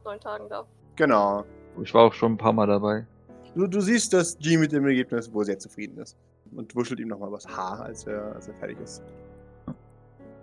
neun 0.05 0.21
Tagen 0.21 0.49
da. 0.49 0.64
genau. 0.97 1.45
Ich 1.83 1.93
war 1.95 2.03
auch 2.05 2.12
schon 2.12 2.33
ein 2.33 2.38
paar 2.38 2.53
Mal 2.53 2.67
dabei. 2.67 3.07
Du, 3.55 3.67
du 3.67 3.81
siehst, 3.81 4.12
dass 4.12 4.37
G 4.38 4.57
mit 4.59 4.73
dem 4.73 4.87
Ergebnis 4.87 5.33
wohl 5.33 5.45
sehr 5.45 5.59
zufrieden 5.59 5.99
ist. 5.99 6.17
Und 6.55 6.75
wuschelt 6.77 7.01
ihm 7.01 7.09
nochmal 7.09 7.33
was 7.33 7.47
Haar, 7.49 7.81
als 7.81 8.07
er, 8.07 8.35
als 8.35 8.47
er 8.49 8.55
fertig 8.55 8.79
ist. 8.81 9.03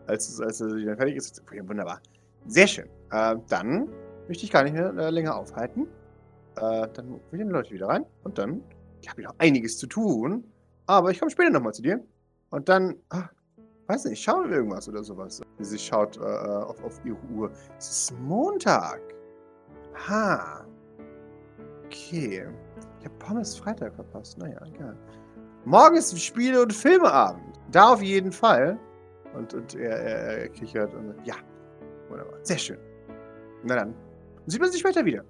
Als, 0.07 0.41
als 0.41 0.59
er 0.61 0.97
fertig 0.97 1.15
ist, 1.15 1.41
okay, 1.41 1.61
wunderbar. 1.67 2.01
Sehr 2.47 2.67
schön. 2.67 2.87
Äh, 3.11 3.35
dann 3.47 3.87
möchte 4.31 4.45
ich 4.45 4.51
gar 4.51 4.63
nicht 4.63 4.71
mehr 4.71 4.95
äh, 4.97 5.09
länger 5.09 5.35
aufhalten. 5.35 5.87
Äh, 6.55 6.87
dann 6.93 7.11
rufe 7.11 7.35
ich 7.35 7.41
die 7.41 7.49
Leute 7.49 7.71
wieder 7.71 7.89
rein. 7.89 8.05
Und 8.23 8.37
dann, 8.37 8.63
ich 9.01 9.09
habe 9.09 9.23
noch 9.23 9.35
einiges 9.39 9.77
zu 9.77 9.87
tun. 9.87 10.45
Aber 10.85 11.11
ich 11.11 11.19
komme 11.19 11.29
später 11.29 11.49
nochmal 11.49 11.73
zu 11.73 11.81
dir. 11.81 12.01
Und 12.49 12.69
dann, 12.69 12.95
ah, 13.09 13.27
weiß 13.87 14.05
nicht, 14.05 14.23
schauen 14.23 14.49
wir 14.49 14.55
irgendwas 14.55 14.87
oder 14.87 15.03
sowas. 15.03 15.41
Sie 15.59 15.77
schaut 15.77 16.15
äh, 16.15 16.21
auf, 16.21 16.81
auf 16.81 17.01
ihre 17.03 17.17
Uhr. 17.35 17.51
Es 17.77 17.89
ist 17.89 18.19
Montag. 18.21 19.01
Ha. 20.07 20.65
Okay. 21.87 22.47
Ich 22.99 23.05
habe 23.05 23.15
Pommes 23.19 23.57
Freitag 23.57 23.93
verpasst. 23.95 24.37
Naja, 24.37 24.61
egal. 24.65 24.95
Morgen 25.65 25.97
ist 25.97 26.17
Spiele- 26.17 26.61
und 26.61 26.71
Filmeabend. 26.71 27.59
Da 27.69 27.91
auf 27.91 28.01
jeden 28.01 28.31
Fall. 28.31 28.79
Und, 29.33 29.53
und 29.53 29.75
er, 29.75 29.97
er, 29.97 30.37
er 30.43 30.49
kichert 30.49 30.93
und 30.93 31.15
ja. 31.25 31.35
Wunderbar. 32.07 32.39
Sehr 32.43 32.57
schön. 32.57 32.77
Na 33.63 33.75
dann. 33.75 34.10
Sieht 34.47 34.61
man 34.61 34.71
sich 34.71 34.79
später 34.81 35.05
wieder. 35.05 35.23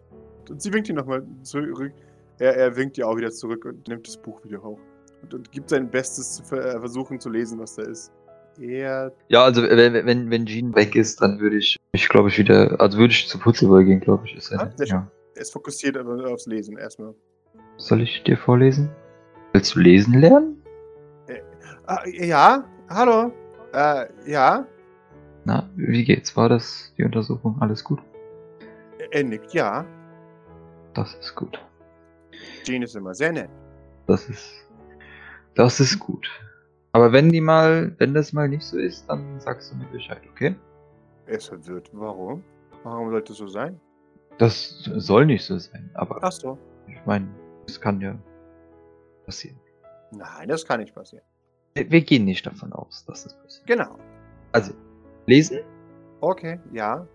Und 0.49 0.61
sie 0.61 0.73
winkt 0.73 0.89
ihn 0.89 0.95
nochmal 0.95 1.23
zurück. 1.43 1.93
Er, 2.39 2.55
er 2.57 2.75
winkt 2.75 2.97
ihr 2.97 3.07
auch 3.07 3.15
wieder 3.17 3.31
zurück 3.31 3.65
und 3.65 3.87
nimmt 3.87 4.07
das 4.07 4.17
Buch 4.17 4.43
wieder 4.43 4.61
hoch. 4.63 4.79
Und, 5.21 5.33
und 5.33 5.51
gibt 5.51 5.69
sein 5.69 5.89
Bestes 5.89 6.35
zu 6.37 6.43
ver- 6.43 6.75
äh, 6.75 6.79
versuchen 6.79 7.19
zu 7.19 7.29
lesen, 7.29 7.59
was 7.59 7.75
da 7.75 7.83
ist. 7.83 8.11
Er. 8.59 9.11
Ja, 9.29 9.43
also 9.43 9.63
wenn, 9.63 9.93
wenn, 10.05 10.29
wenn 10.29 10.45
Jean 10.45 10.75
weg 10.75 10.95
ist, 10.95 11.21
dann 11.21 11.39
würde 11.39 11.57
ich 11.57 11.77
mich, 11.93 12.09
glaube 12.09 12.29
ich, 12.29 12.37
wieder, 12.37 12.79
also 12.81 12.97
würde 12.97 13.11
ich 13.13 13.27
zu 13.27 13.39
Putzelboy 13.39 13.85
gehen, 13.85 13.99
glaube 14.01 14.25
ich. 14.25 14.35
Ist 14.35 14.51
er, 14.51 14.61
Ah, 14.61 14.71
schön. 14.77 14.87
ja. 14.87 15.11
Er 15.35 15.41
ist 15.41 15.53
fokussiert 15.53 15.95
aber 15.97 16.29
aufs 16.31 16.47
Lesen 16.47 16.77
erstmal. 16.77 17.13
Soll 17.77 18.01
ich 18.01 18.23
dir 18.23 18.37
vorlesen? 18.37 18.89
Willst 19.53 19.75
du 19.75 19.79
lesen 19.79 20.15
lernen? 20.19 20.61
Ah, 21.85 22.03
ja, 22.07 22.63
hallo. 22.89 23.31
Äh, 23.73 24.05
ja. 24.29 24.65
Na, 25.45 25.69
wie 25.75 26.03
geht's? 26.03 26.35
War 26.35 26.49
das 26.49 26.93
die 26.97 27.03
Untersuchung? 27.03 27.57
Alles 27.61 27.83
gut? 27.83 27.99
Er- 29.11 29.23
nickt, 29.23 29.53
ja. 29.53 29.85
Das 30.93 31.13
ist 31.15 31.35
gut. 31.35 31.59
Jean 32.63 32.81
ist 32.83 32.95
immer 32.95 33.13
sehr 33.13 33.31
nett. 33.31 33.49
Das 34.07 34.27
ist, 34.29 34.51
das 35.55 35.79
ist 35.79 35.99
gut. 35.99 36.27
Aber 36.93 37.11
wenn 37.13 37.29
die 37.29 37.39
mal, 37.41 37.95
wenn 37.99 38.13
das 38.13 38.33
mal 38.33 38.49
nicht 38.49 38.63
so 38.63 38.77
ist, 38.77 39.07
dann 39.09 39.39
sagst 39.39 39.71
du 39.71 39.77
mir 39.77 39.85
Bescheid, 39.85 40.21
okay? 40.29 40.55
Ist 41.27 41.47
verwirrt. 41.47 41.89
Warum? 41.93 42.43
Warum 42.83 43.09
sollte 43.11 43.31
es 43.31 43.37
so 43.37 43.47
sein? 43.47 43.79
Das 44.37 44.83
soll 44.95 45.25
nicht 45.25 45.45
so 45.45 45.57
sein, 45.57 45.89
aber 45.93 46.19
Ach 46.21 46.31
so. 46.31 46.57
ich 46.87 47.05
meine, 47.05 47.27
es 47.67 47.79
kann 47.79 48.01
ja 48.01 48.17
passieren. 49.25 49.57
Nein, 50.11 50.47
das 50.49 50.65
kann 50.65 50.79
nicht 50.81 50.93
passieren. 50.95 51.23
Wir 51.75 51.89
wir 51.89 52.01
gehen 52.01 52.25
nicht 52.25 52.45
davon 52.45 52.73
aus, 52.73 53.05
dass 53.05 53.23
das 53.23 53.37
passiert. 53.41 53.67
Genau. 53.67 53.97
Also, 54.51 54.73
lesen? 55.27 55.59
Okay, 56.19 56.59
ja. 56.73 57.07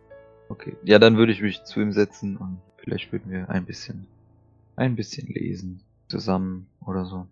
Okay. 0.48 0.76
Ja, 0.84 0.98
dann 0.98 1.16
würde 1.16 1.32
ich 1.32 1.42
mich 1.42 1.64
zu 1.64 1.80
ihm 1.80 1.92
setzen 1.92 2.36
und 2.36 2.60
vielleicht 2.76 3.12
würden 3.12 3.30
wir 3.30 3.48
ein 3.50 3.64
bisschen, 3.64 4.06
ein 4.76 4.94
bisschen 4.94 5.26
lesen 5.28 5.82
zusammen 6.08 6.68
oder 6.86 7.04
so. 7.04 7.26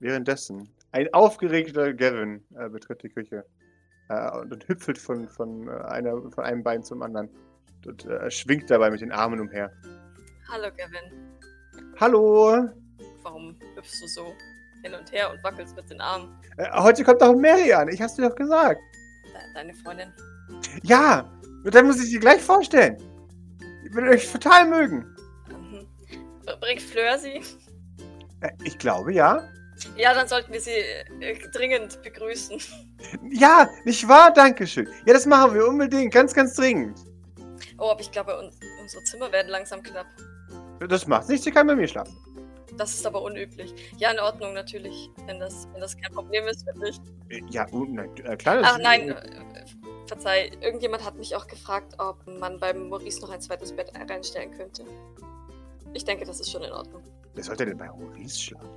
Währenddessen, 0.00 0.68
ein 0.92 1.12
aufgeregter 1.12 1.92
Gavin 1.94 2.42
äh, 2.56 2.68
betritt 2.68 3.02
die 3.02 3.08
Küche 3.08 3.44
äh, 4.08 4.30
und, 4.38 4.52
und 4.52 4.68
hüpfelt 4.68 4.98
von, 4.98 5.28
von, 5.28 5.68
äh, 5.68 5.70
einer, 5.70 6.20
von 6.30 6.44
einem 6.44 6.62
Bein 6.62 6.82
zum 6.82 7.02
anderen 7.02 7.28
und 7.86 8.06
äh, 8.06 8.30
schwingt 8.30 8.70
dabei 8.70 8.90
mit 8.90 9.00
den 9.00 9.12
Armen 9.12 9.40
umher. 9.40 9.70
Hallo, 10.50 10.68
Gavin. 10.76 11.38
Hallo! 12.00 12.68
Warum 13.22 13.56
hüpfst 13.76 14.02
du 14.02 14.08
so 14.08 14.34
hin 14.82 14.94
und 14.94 15.12
her 15.12 15.30
und 15.30 15.42
wackelst 15.44 15.76
mit 15.76 15.90
den 15.90 16.00
Armen? 16.00 16.34
Äh, 16.56 16.66
heute 16.74 17.04
kommt 17.04 17.22
auch 17.22 17.36
Mary 17.36 17.72
an, 17.72 17.88
ich 17.88 18.00
hab's 18.00 18.14
dir 18.14 18.28
doch 18.28 18.34
gesagt. 18.34 18.80
De 19.24 19.54
deine 19.54 19.74
Freundin. 19.74 20.12
Ja, 20.82 21.30
und 21.64 21.74
dann 21.74 21.86
muss 21.86 21.96
ich 22.02 22.10
sie 22.10 22.18
gleich 22.18 22.40
vorstellen. 22.40 22.96
Ich 23.84 23.94
würde 23.94 24.10
euch 24.10 24.30
total 24.30 24.68
mögen. 24.68 25.06
Mhm. 25.48 25.86
Bringt 26.60 26.82
Fleur 26.82 27.18
sie? 27.18 27.42
Äh, 28.40 28.50
ich 28.64 28.78
glaube, 28.78 29.12
ja. 29.12 29.42
Ja, 29.96 30.12
dann 30.12 30.26
sollten 30.26 30.52
wir 30.52 30.60
sie 30.60 30.70
äh, 31.20 31.38
dringend 31.52 32.02
begrüßen. 32.02 32.60
Ja, 33.30 33.68
nicht 33.84 34.08
wahr? 34.08 34.32
Dankeschön. 34.32 34.88
Ja, 35.06 35.12
das 35.12 35.24
machen 35.24 35.54
wir 35.54 35.66
unbedingt. 35.68 36.12
Ganz, 36.12 36.34
ganz 36.34 36.54
dringend. 36.54 36.98
Oh, 37.78 37.90
aber 37.90 38.00
ich 38.00 38.10
glaube, 38.10 38.36
uns, 38.38 38.58
Unsere 38.88 39.04
Zimmer 39.04 39.30
werden 39.32 39.48
langsam 39.50 39.82
knapp. 39.82 40.06
Das 40.88 41.06
macht 41.06 41.28
nichts, 41.28 41.44
sie 41.44 41.50
kann 41.50 41.66
bei 41.66 41.76
mir 41.76 41.86
schlafen. 41.86 42.16
Das 42.78 42.94
ist 42.94 43.06
aber 43.06 43.20
unüblich. 43.20 43.74
Ja, 43.98 44.10
in 44.12 44.18
Ordnung, 44.18 44.54
natürlich. 44.54 45.10
Wenn 45.26 45.38
das, 45.38 45.68
wenn 45.72 45.80
das 45.82 45.94
kein 45.94 46.10
Problem 46.12 46.46
ist 46.48 46.64
für 46.66 46.78
dich. 46.80 46.98
Äh, 47.28 47.42
Ja, 47.50 47.66
und, 47.70 47.92
na, 47.92 48.04
äh, 48.24 48.36
klar. 48.36 48.60
Ach 48.62 48.78
nein, 48.78 49.10
äh, 49.10 49.64
verzeih. 50.08 50.50
Irgendjemand 50.60 51.04
hat 51.04 51.16
mich 51.16 51.34
auch 51.36 51.46
gefragt, 51.46 51.94
ob 51.98 52.26
man 52.26 52.58
beim 52.58 52.88
Maurice 52.88 53.20
noch 53.20 53.30
ein 53.30 53.40
zweites 53.40 53.72
Bett 53.72 53.92
reinstellen 53.94 54.50
könnte. 54.52 54.84
Ich 55.94 56.04
denke, 56.04 56.24
das 56.24 56.40
ist 56.40 56.50
schon 56.50 56.62
in 56.62 56.72
Ordnung. 56.72 57.02
Wer 57.34 57.44
sollte 57.44 57.64
denn 57.66 57.78
bei 57.78 57.86
Maurice 57.88 58.38
schlafen? 58.40 58.68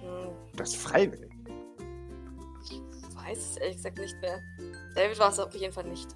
Hm, 0.00 0.28
Das 0.56 0.70
ist 0.70 0.76
freiwillig. 0.76 1.30
ich 2.70 2.80
weiß 3.16 3.38
es 3.38 3.56
ehrlich 3.56 3.76
gesagt 3.76 3.98
nicht 3.98 4.20
mehr. 4.20 4.40
David 4.94 5.18
war 5.18 5.30
es 5.30 5.38
auf 5.38 5.54
jeden 5.54 5.72
Fall 5.72 5.84
nicht. 5.84 6.08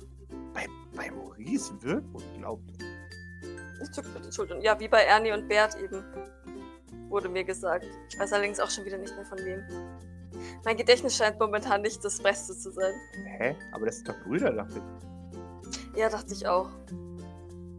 Bei, 0.54 0.66
bei 0.94 1.10
Maurice 1.10 1.72
wird 1.82 2.04
unglaublich. 2.12 2.78
Ich 3.82 3.90
zuck 3.92 4.06
mit 4.14 4.24
den 4.24 4.32
Schultern. 4.32 4.60
Ja, 4.60 4.78
wie 4.80 4.88
bei 4.88 5.02
Ernie 5.04 5.32
und 5.32 5.48
Bert 5.48 5.76
eben. 5.76 6.04
Wurde 7.08 7.28
mir 7.28 7.44
gesagt. 7.44 7.86
Ich 8.10 8.18
weiß 8.18 8.32
allerdings 8.32 8.60
auch 8.60 8.70
schon 8.70 8.84
wieder 8.84 8.98
nicht 8.98 9.14
mehr 9.14 9.24
von 9.24 9.38
wem. 9.38 9.62
Mein 10.64 10.77
Gedächtnis 10.77 11.16
scheint 11.16 11.38
momentan 11.38 11.83
nicht 11.83 12.05
das 12.05 12.20
Beste 12.22 12.57
zu 12.57 12.70
sein. 12.70 12.92
Hä? 13.24 13.57
Aber 13.72 13.87
das 13.87 13.96
sind 13.96 14.09
doch 14.09 14.18
Brüder, 14.24 14.53
dachte 14.53 14.74
ich. 14.79 15.98
Ja, 15.98 16.09
dachte 16.09 16.33
ich 16.35 16.46
auch. 16.46 16.68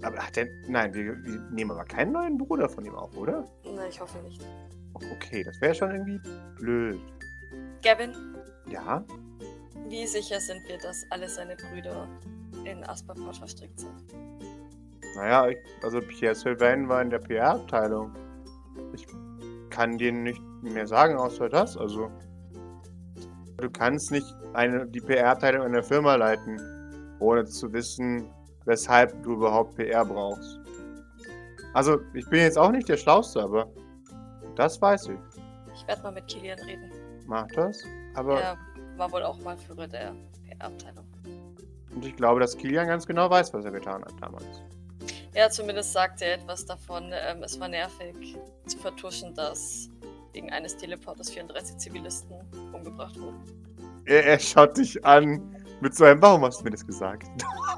Aber 0.01 0.17
hat 0.17 0.35
der. 0.35 0.47
Nein, 0.67 0.93
wir, 0.93 1.17
wir 1.23 1.39
nehmen 1.51 1.71
aber 1.71 1.85
keinen 1.85 2.11
neuen 2.13 2.37
Bruder 2.37 2.69
von 2.69 2.85
ihm 2.85 2.95
auf, 2.95 3.15
oder? 3.17 3.45
Na, 3.65 3.87
ich 3.87 3.99
hoffe 3.99 4.17
nicht. 4.23 4.41
Okay, 4.93 5.43
das 5.43 5.59
wäre 5.61 5.73
schon 5.75 5.91
irgendwie 5.91 6.19
blöd. 6.57 6.99
Gavin, 7.83 8.13
Ja? 8.69 9.03
wie 9.87 10.05
sicher 10.05 10.39
sind 10.39 10.61
wir, 10.67 10.77
dass 10.77 11.03
alle 11.09 11.27
seine 11.29 11.55
Brüder 11.55 12.07
in 12.65 12.83
Asperport 12.83 13.37
verstrickt 13.37 13.79
sind? 13.79 14.13
Naja, 15.15 15.47
ich, 15.47 15.57
also 15.81 15.99
Pierre 16.01 16.35
Sylvain 16.35 16.87
war 16.87 17.01
in 17.01 17.09
der 17.09 17.19
PR-Abteilung. 17.19 18.13
Ich 18.93 19.07
kann 19.69 19.97
dir 19.97 20.11
nicht 20.11 20.41
mehr 20.61 20.85
sagen, 20.85 21.15
außer 21.17 21.49
das. 21.49 21.75
Also, 21.77 22.11
du 23.59 23.69
kannst 23.69 24.11
nicht 24.11 24.25
eine, 24.53 24.87
die 24.87 24.99
PR-Abteilung 25.01 25.63
einer 25.65 25.83
Firma 25.83 26.15
leiten, 26.15 26.59
ohne 27.19 27.45
zu 27.45 27.71
wissen, 27.73 28.29
weshalb 28.65 29.21
du 29.23 29.33
überhaupt 29.33 29.75
PR 29.75 30.05
brauchst. 30.05 30.59
Also, 31.73 31.99
ich 32.13 32.27
bin 32.29 32.39
jetzt 32.41 32.57
auch 32.57 32.71
nicht 32.71 32.89
der 32.89 32.97
Schlauste, 32.97 33.41
aber 33.41 33.67
das 34.55 34.81
weiß 34.81 35.09
ich. 35.09 35.19
Ich 35.75 35.87
werde 35.87 36.01
mal 36.03 36.11
mit 36.11 36.27
Kilian 36.27 36.59
reden. 36.59 36.91
Mach 37.27 37.47
das. 37.55 37.83
Aber 38.15 38.41
Er 38.41 38.57
war 38.97 39.11
wohl 39.11 39.23
auch 39.23 39.39
mal 39.39 39.55
Führer 39.57 39.87
der 39.87 40.13
PR-Abteilung. 40.47 41.05
und 41.95 42.05
ich 42.05 42.15
glaube, 42.15 42.39
dass 42.39 42.57
Kilian 42.57 42.87
ganz 42.87 43.05
genau 43.05 43.29
weiß, 43.29 43.53
was 43.53 43.65
er 43.65 43.71
getan 43.71 44.03
hat 44.03 44.13
damals. 44.19 44.45
Ja, 45.35 45.49
zumindest 45.49 45.93
sagte 45.93 46.25
er 46.25 46.33
etwas 46.35 46.65
davon. 46.65 47.11
Ähm, 47.13 47.43
es 47.43 47.59
war 47.59 47.67
nervig 47.67 48.35
zu 48.65 48.77
vertuschen, 48.79 49.33
dass 49.35 49.89
wegen 50.33 50.49
eines 50.51 50.77
Teleporters 50.77 51.29
34 51.31 51.77
Zivilisten 51.77 52.37
umgebracht 52.73 53.19
wurden. 53.19 53.43
Er, 54.05 54.25
er 54.25 54.39
schaut 54.39 54.77
dich 54.77 55.03
an 55.05 55.55
mit 55.81 55.95
so 55.95 56.05
einem, 56.05 56.21
warum 56.21 56.43
hast 56.43 56.59
du 56.59 56.65
mir 56.65 56.71
das 56.71 56.85
gesagt? 56.85 57.27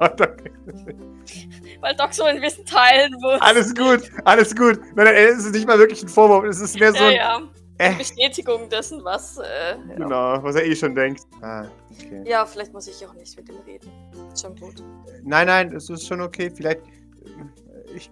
Weil 1.80 1.96
Doc 1.96 2.12
so 2.12 2.24
ein 2.24 2.40
Wissen 2.42 2.64
teilen 2.64 3.12
muss. 3.20 3.40
alles 3.40 3.74
gut, 3.74 4.10
alles 4.24 4.54
gut. 4.54 4.80
Nein, 4.94 5.06
nein, 5.06 5.14
es 5.14 5.44
ist 5.44 5.52
nicht 5.52 5.66
mal 5.66 5.78
wirklich 5.78 6.02
ein 6.02 6.08
Vorwurf, 6.08 6.44
es 6.44 6.60
ist 6.60 6.78
mehr 6.78 6.92
so 6.92 6.98
ja, 6.98 7.36
ein, 7.36 7.48
ja. 7.78 7.86
äh, 7.86 7.94
Bestätigung 7.94 8.68
dessen, 8.68 9.04
was. 9.04 9.38
Äh, 9.38 9.42
ja. 9.88 9.94
genau, 9.96 10.42
was 10.42 10.56
er 10.56 10.64
eh 10.64 10.74
schon 10.74 10.94
denkt. 10.94 11.22
Ah, 11.40 11.66
okay. 11.90 12.22
ja, 12.26 12.44
vielleicht 12.44 12.72
muss 12.72 12.88
ich 12.88 13.06
auch 13.06 13.14
nicht 13.14 13.36
mit 13.36 13.48
ihm 13.48 13.60
reden. 13.66 13.90
Ist 14.32 14.42
schon 14.42 14.56
gut. 14.56 14.82
Nein, 15.22 15.46
nein, 15.46 15.72
es 15.74 15.88
ist 15.88 16.06
schon 16.06 16.20
okay. 16.20 16.50
Vielleicht, 16.50 16.80
äh, 16.80 17.94
ich, 17.94 18.10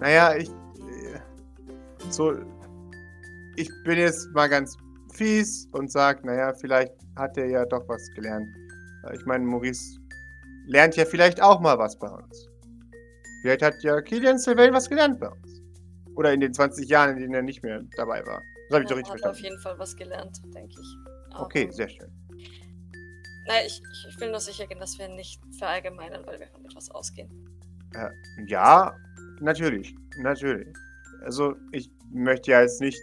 naja, 0.00 0.36
ich, 0.36 0.48
äh, 0.48 1.20
so, 2.08 2.34
ich 3.60 3.70
bin 3.84 3.98
jetzt 3.98 4.28
mal 4.32 4.48
ganz 4.48 4.76
fies 5.14 5.68
und 5.72 5.90
sag, 5.90 6.24
naja, 6.24 6.52
vielleicht 6.54 6.92
hat 7.16 7.36
er 7.36 7.46
ja 7.46 7.64
doch 7.66 7.86
was 7.88 8.08
gelernt. 8.14 8.48
Äh, 9.04 9.16
Ich 9.16 9.24
meine, 9.26 9.44
Maurice 9.44 9.98
lernt 10.66 10.96
ja 10.96 11.04
vielleicht 11.04 11.42
auch 11.42 11.60
mal 11.60 11.78
was 11.78 11.98
bei 11.98 12.08
uns. 12.08 12.48
Vielleicht 13.42 13.62
hat 13.62 13.82
ja 13.82 14.00
Kilian 14.02 14.38
Sylvain 14.38 14.72
was 14.72 14.88
gelernt 14.88 15.18
bei 15.20 15.28
uns. 15.28 15.62
Oder 16.16 16.32
in 16.32 16.40
den 16.40 16.52
20 16.52 16.88
Jahren, 16.88 17.10
in 17.16 17.22
denen 17.22 17.34
er 17.34 17.42
nicht 17.42 17.62
mehr 17.62 17.82
dabei 17.96 18.24
war. 18.26 18.42
Das 18.68 18.74
habe 18.76 18.84
ich 18.84 18.88
doch 18.90 18.96
Er 18.96 18.98
richtig 18.98 19.14
hat 19.14 19.30
auf 19.30 19.36
verstanden. 19.36 19.44
jeden 19.44 19.58
Fall 19.62 19.78
was 19.78 19.96
gelernt, 19.96 20.40
denke 20.54 20.74
ich. 20.80 20.96
Aber- 21.32 21.46
Okay, 21.46 21.68
sehr 21.70 21.88
schön. 21.88 22.10
Nein, 23.46 23.62
ich, 23.66 23.80
ich- 24.08 24.20
will 24.20 24.30
nur 24.30 24.40
sicher 24.40 24.66
gehen, 24.66 24.78
dass 24.78 24.98
wir 24.98 25.08
nicht 25.08 25.40
verallgemeinern, 25.58 26.24
weil 26.26 26.38
wir 26.38 26.46
von 26.48 26.64
etwas 26.64 26.90
ausgehen. 26.90 27.30
Ja, 28.46 28.94
natürlich, 29.40 29.94
natürlich. 30.18 30.68
Also 31.22 31.56
ich 31.72 31.90
möchte 32.12 32.50
ja 32.52 32.60
jetzt 32.60 32.80
nicht, 32.80 33.00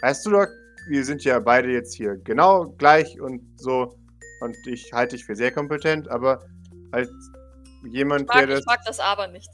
weißt 0.00 0.26
du 0.26 0.30
doch, 0.30 0.46
wir 0.88 1.04
sind 1.04 1.24
ja 1.24 1.38
beide 1.38 1.70
jetzt 1.70 1.94
hier 1.94 2.16
genau 2.16 2.66
gleich 2.78 3.20
und 3.20 3.42
so 3.60 3.98
und 4.40 4.56
ich 4.66 4.92
halte 4.92 5.16
dich 5.16 5.24
für 5.24 5.36
sehr 5.36 5.50
kompetent, 5.50 6.08
aber 6.08 6.42
als 6.92 7.10
jemand, 7.84 8.22
Ich 8.22 8.28
mag, 8.28 8.38
der 8.38 8.46
das, 8.48 8.60
ich 8.60 8.66
mag 8.66 8.80
das 8.86 9.00
aber 9.00 9.28
nicht. 9.28 9.50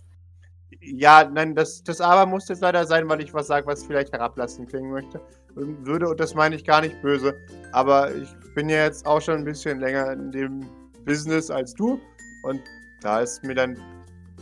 ja, 0.81 1.29
nein, 1.33 1.55
das, 1.55 1.83
das 1.83 2.01
aber 2.01 2.27
muss 2.27 2.49
jetzt 2.49 2.61
leider 2.61 2.87
sein, 2.87 3.09
weil 3.09 3.23
ich 3.23 3.33
was 3.35 3.47
sage, 3.47 3.67
was 3.67 3.85
vielleicht 3.85 4.13
herablassend 4.13 4.69
klingen 4.69 4.91
möchte, 4.91 5.21
würde 5.55 6.09
und 6.09 6.21
das 6.21 6.35
meine 6.35 6.57
ich 6.57 6.65
gar 6.65 6.81
nicht 6.81 7.01
böse, 7.03 7.35
aber 7.73 8.15
ich 8.15 8.29
bin 8.55 8.69
ja 8.69 8.85
jetzt 8.85 9.07
auch 9.07 9.21
schon 9.21 9.39
ein 9.39 9.45
bisschen 9.45 9.81
länger 9.81 10.13
in 10.13 10.31
dem 10.31 10.67
Business 11.05 11.51
als 11.51 11.75
du 11.75 12.01
und 12.45 12.61
da 13.01 13.21
ist 13.21 13.43
mir 13.45 13.55
dann, 13.55 13.77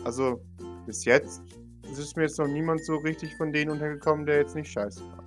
also 0.04 0.40
bis 0.86 1.04
jetzt 1.04 1.42
es 1.92 1.98
ist 1.98 2.16
mir 2.16 2.22
jetzt 2.22 2.38
noch 2.38 2.46
niemand 2.46 2.84
so 2.84 2.96
richtig 2.96 3.36
von 3.36 3.52
denen 3.52 3.70
untergekommen, 3.70 4.24
der 4.24 4.38
jetzt 4.38 4.54
nicht 4.54 4.70
scheiße 4.70 5.02
war. 5.02 5.24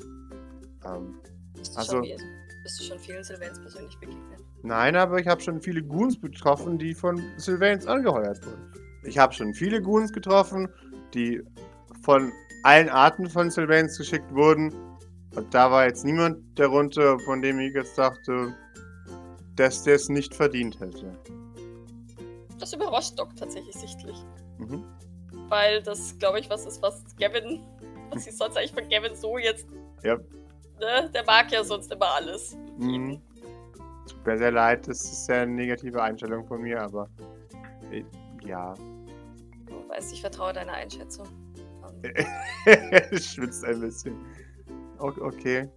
Ähm, 0.86 1.16
Bist 1.58 1.74
du, 1.74 1.80
Also- 1.80 2.04
schon, 2.04 2.20
bist 2.64 2.80
du 2.80 2.84
schon 2.84 3.00
vielen 3.00 3.24
Sylvains 3.24 3.60
persönlich 3.60 3.98
begegnet? 4.00 4.40
nein, 4.64 4.96
aber 4.96 5.20
ich 5.20 5.28
habe 5.28 5.42
schon 5.42 5.62
viele 5.62 5.82
Goons 5.82 6.20
getroffen, 6.20 6.78
die 6.78 6.94
von 6.94 7.22
Sylvains 7.38 7.88
angeheuert 7.88 8.46
wurden. 8.46 8.72
Ich 9.04 9.18
habe 9.18 9.34
schon 9.34 9.54
viele 9.54 9.82
Goons 9.82 10.12
getroffen, 10.12 10.68
die 11.14 11.42
von 12.02 12.32
allen 12.64 12.90
Arten 12.90 13.30
von 13.30 13.50
Sylvains 13.52 13.98
geschickt 13.98 14.34
wurden. 14.34 14.74
Und 15.36 15.54
da 15.54 15.70
war 15.72 15.86
jetzt 15.86 16.04
niemand 16.06 16.38
darunter, 16.60 17.20
von 17.20 17.42
dem 17.42 17.60
ich 17.60 17.74
jetzt 17.74 17.98
dachte, 17.98 18.54
dass 19.56 19.84
der 19.84 19.96
es 19.96 20.10
nicht 20.10 20.34
verdient 20.36 20.80
hätte. 20.80 21.18
Das 22.60 22.74
überrascht 22.74 23.18
Doc 23.20 23.36
tatsächlich 23.36 23.76
sichtlich. 23.76 24.18
Mhm. 24.58 24.84
Weil 25.50 25.84
das, 25.84 26.18
glaube 26.20 26.40
ich, 26.40 26.50
was 26.50 26.66
ist, 26.66 26.82
was 26.82 27.04
Gavin, 27.18 27.62
was 28.12 28.26
ich 28.28 28.36
sonst 28.36 28.58
eigentlich 28.58 28.74
von 28.74 28.90
Gavin 28.90 29.16
so 29.16 29.38
jetzt. 29.38 29.68
Ja. 30.04 30.18
Ne? 30.80 31.10
Der 31.14 31.24
mag 31.26 31.52
ja 31.52 31.64
sonst 31.64 31.92
immer 31.92 32.16
alles. 32.16 32.58
Mhm. 32.78 33.22
Tut 34.08 34.26
mir 34.26 34.38
sehr 34.38 34.52
leid, 34.52 34.88
das 34.88 35.04
ist 35.04 35.26
sehr 35.26 35.42
eine 35.42 35.52
negative 35.52 36.02
Einstellung 36.02 36.46
von 36.46 36.62
mir, 36.62 36.82
aber 36.82 37.10
äh, 37.92 38.04
ja. 38.46 38.74
Du 39.66 39.90
weißt, 39.90 40.14
ich 40.14 40.22
vertraue 40.22 40.54
deiner 40.54 40.74
Einschätzung. 40.74 41.28
Ähm, 42.06 42.14
Schwitzt 43.20 43.64
ein 43.66 43.80
bisschen. 43.80 44.16
Okay. 45.00 45.70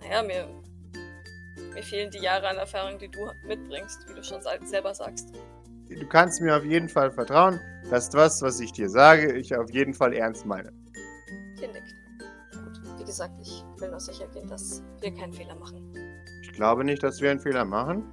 naja, 0.00 0.22
mir, 0.22 0.48
mir 1.74 1.82
fehlen 1.82 2.10
die 2.10 2.20
Jahre 2.20 2.48
an 2.48 2.56
Erfahrung, 2.56 2.98
die 2.98 3.08
du 3.08 3.30
mitbringst, 3.46 4.08
wie 4.08 4.14
du 4.14 4.22
schon 4.22 4.40
selber 4.64 4.94
sagst. 4.94 5.34
Du 5.88 6.06
kannst 6.08 6.40
mir 6.40 6.56
auf 6.56 6.64
jeden 6.64 6.88
Fall 6.88 7.10
vertrauen, 7.10 7.60
dass 7.90 8.08
das, 8.08 8.40
was 8.40 8.60
ich 8.60 8.72
dir 8.72 8.88
sage, 8.88 9.32
ich 9.34 9.54
auf 9.54 9.70
jeden 9.70 9.92
Fall 9.92 10.14
ernst 10.14 10.46
meine. 10.46 10.72
Hier 11.58 11.68
nickt. 11.68 12.01
Gesagt, 13.12 13.34
ich 13.42 13.62
will 13.76 13.90
nur 13.90 14.00
sicher 14.00 14.26
gehen, 14.28 14.48
dass 14.48 14.82
wir 15.02 15.12
keinen 15.12 15.34
Fehler 15.34 15.54
machen. 15.56 15.92
Ich 16.40 16.50
glaube 16.54 16.82
nicht, 16.82 17.02
dass 17.02 17.20
wir 17.20 17.30
einen 17.30 17.40
Fehler 17.40 17.66
machen, 17.66 18.10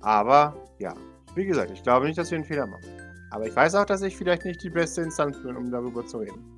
aber 0.00 0.54
ja. 0.78 0.94
Wie 1.34 1.44
gesagt, 1.44 1.72
ich 1.72 1.82
glaube 1.82 2.06
nicht, 2.06 2.16
dass 2.16 2.30
wir 2.30 2.36
einen 2.36 2.44
Fehler 2.44 2.68
machen. 2.68 2.84
Aber 3.32 3.48
ich 3.48 3.56
weiß 3.56 3.74
auch, 3.74 3.84
dass 3.84 4.00
ich 4.02 4.16
vielleicht 4.16 4.44
nicht 4.44 4.62
die 4.62 4.70
beste 4.70 5.02
Instanz 5.02 5.42
bin, 5.42 5.56
um 5.56 5.72
darüber 5.72 6.06
zu 6.06 6.18
reden. 6.18 6.56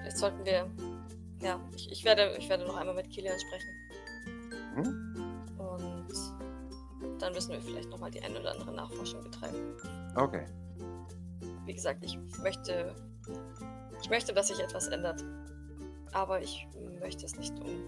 Vielleicht 0.00 0.16
sollten 0.16 0.42
wir. 0.46 0.66
Ja, 1.42 1.60
ich, 1.76 1.92
ich, 1.92 2.04
werde, 2.06 2.34
ich 2.38 2.48
werde 2.48 2.66
noch 2.66 2.78
einmal 2.78 2.94
mit 2.94 3.10
Kilian 3.10 3.38
sprechen. 3.38 3.68
Mhm. 4.76 5.58
Und 5.58 7.20
dann 7.20 7.34
müssen 7.34 7.52
wir 7.52 7.60
vielleicht 7.60 7.90
nochmal 7.90 8.10
die 8.10 8.22
ein 8.22 8.34
oder 8.34 8.52
andere 8.52 8.72
Nachforschung 8.72 9.22
betreiben. 9.22 9.58
Okay. 10.16 10.46
Wie 11.66 11.74
gesagt, 11.74 12.02
ich 12.02 12.18
möchte. 12.42 12.94
Ich 14.02 14.10
möchte, 14.10 14.32
dass 14.32 14.48
sich 14.48 14.60
etwas 14.60 14.88
ändert. 14.88 15.24
Aber 16.12 16.40
ich 16.40 16.68
möchte 17.00 17.26
es 17.26 17.36
nicht 17.36 17.58
um. 17.58 17.82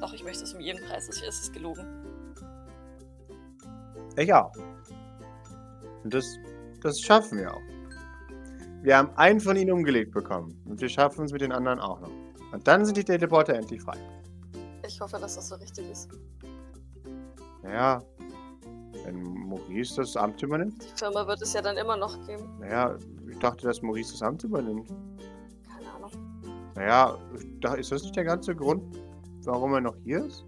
Doch, 0.00 0.12
ich 0.12 0.24
möchte 0.24 0.44
es 0.44 0.54
um 0.54 0.60
jeden 0.60 0.84
Preis. 0.86 1.08
Es 1.08 1.20
ist 1.22 1.52
gelogen. 1.52 1.86
Ich 4.16 4.32
auch. 4.32 4.52
Und 6.04 6.12
das, 6.12 6.38
das 6.80 7.00
schaffen 7.00 7.38
wir 7.38 7.54
auch. 7.54 7.60
Wir 8.82 8.96
haben 8.96 9.10
einen 9.16 9.40
von 9.40 9.56
ihnen 9.56 9.72
umgelegt 9.72 10.12
bekommen. 10.12 10.60
Und 10.66 10.80
wir 10.80 10.88
schaffen 10.88 11.24
es 11.24 11.32
mit 11.32 11.40
den 11.40 11.52
anderen 11.52 11.78
auch 11.78 12.00
noch. 12.00 12.10
Und 12.52 12.66
dann 12.66 12.84
sind 12.84 12.96
die 12.96 13.04
Teleporter 13.04 13.54
endlich 13.54 13.80
frei. 13.80 13.96
Ich 14.86 15.00
hoffe, 15.00 15.18
dass 15.18 15.36
das 15.36 15.48
so 15.48 15.54
richtig 15.56 15.90
ist. 15.90 16.10
Naja. 17.62 18.02
Wenn 19.04 19.22
Maurice 19.22 19.96
das 19.96 20.16
Amt 20.16 20.42
übernimmt? 20.42 20.82
Die 20.82 20.98
Firma 20.98 21.26
wird 21.26 21.42
es 21.42 21.52
ja 21.54 21.62
dann 21.62 21.76
immer 21.76 21.96
noch 21.96 22.24
geben. 22.26 22.58
Naja, 22.60 22.96
ich 23.28 23.38
dachte, 23.38 23.66
dass 23.66 23.82
Maurice 23.82 24.12
das 24.12 24.22
Amt 24.22 24.44
übernimmt. 24.44 24.92
Naja, 26.82 27.16
ist 27.78 27.92
das 27.92 28.02
nicht 28.02 28.16
der 28.16 28.24
ganze 28.24 28.56
Grund, 28.56 28.82
warum 29.44 29.72
er 29.74 29.80
noch 29.80 29.94
hier 30.02 30.24
ist? 30.24 30.44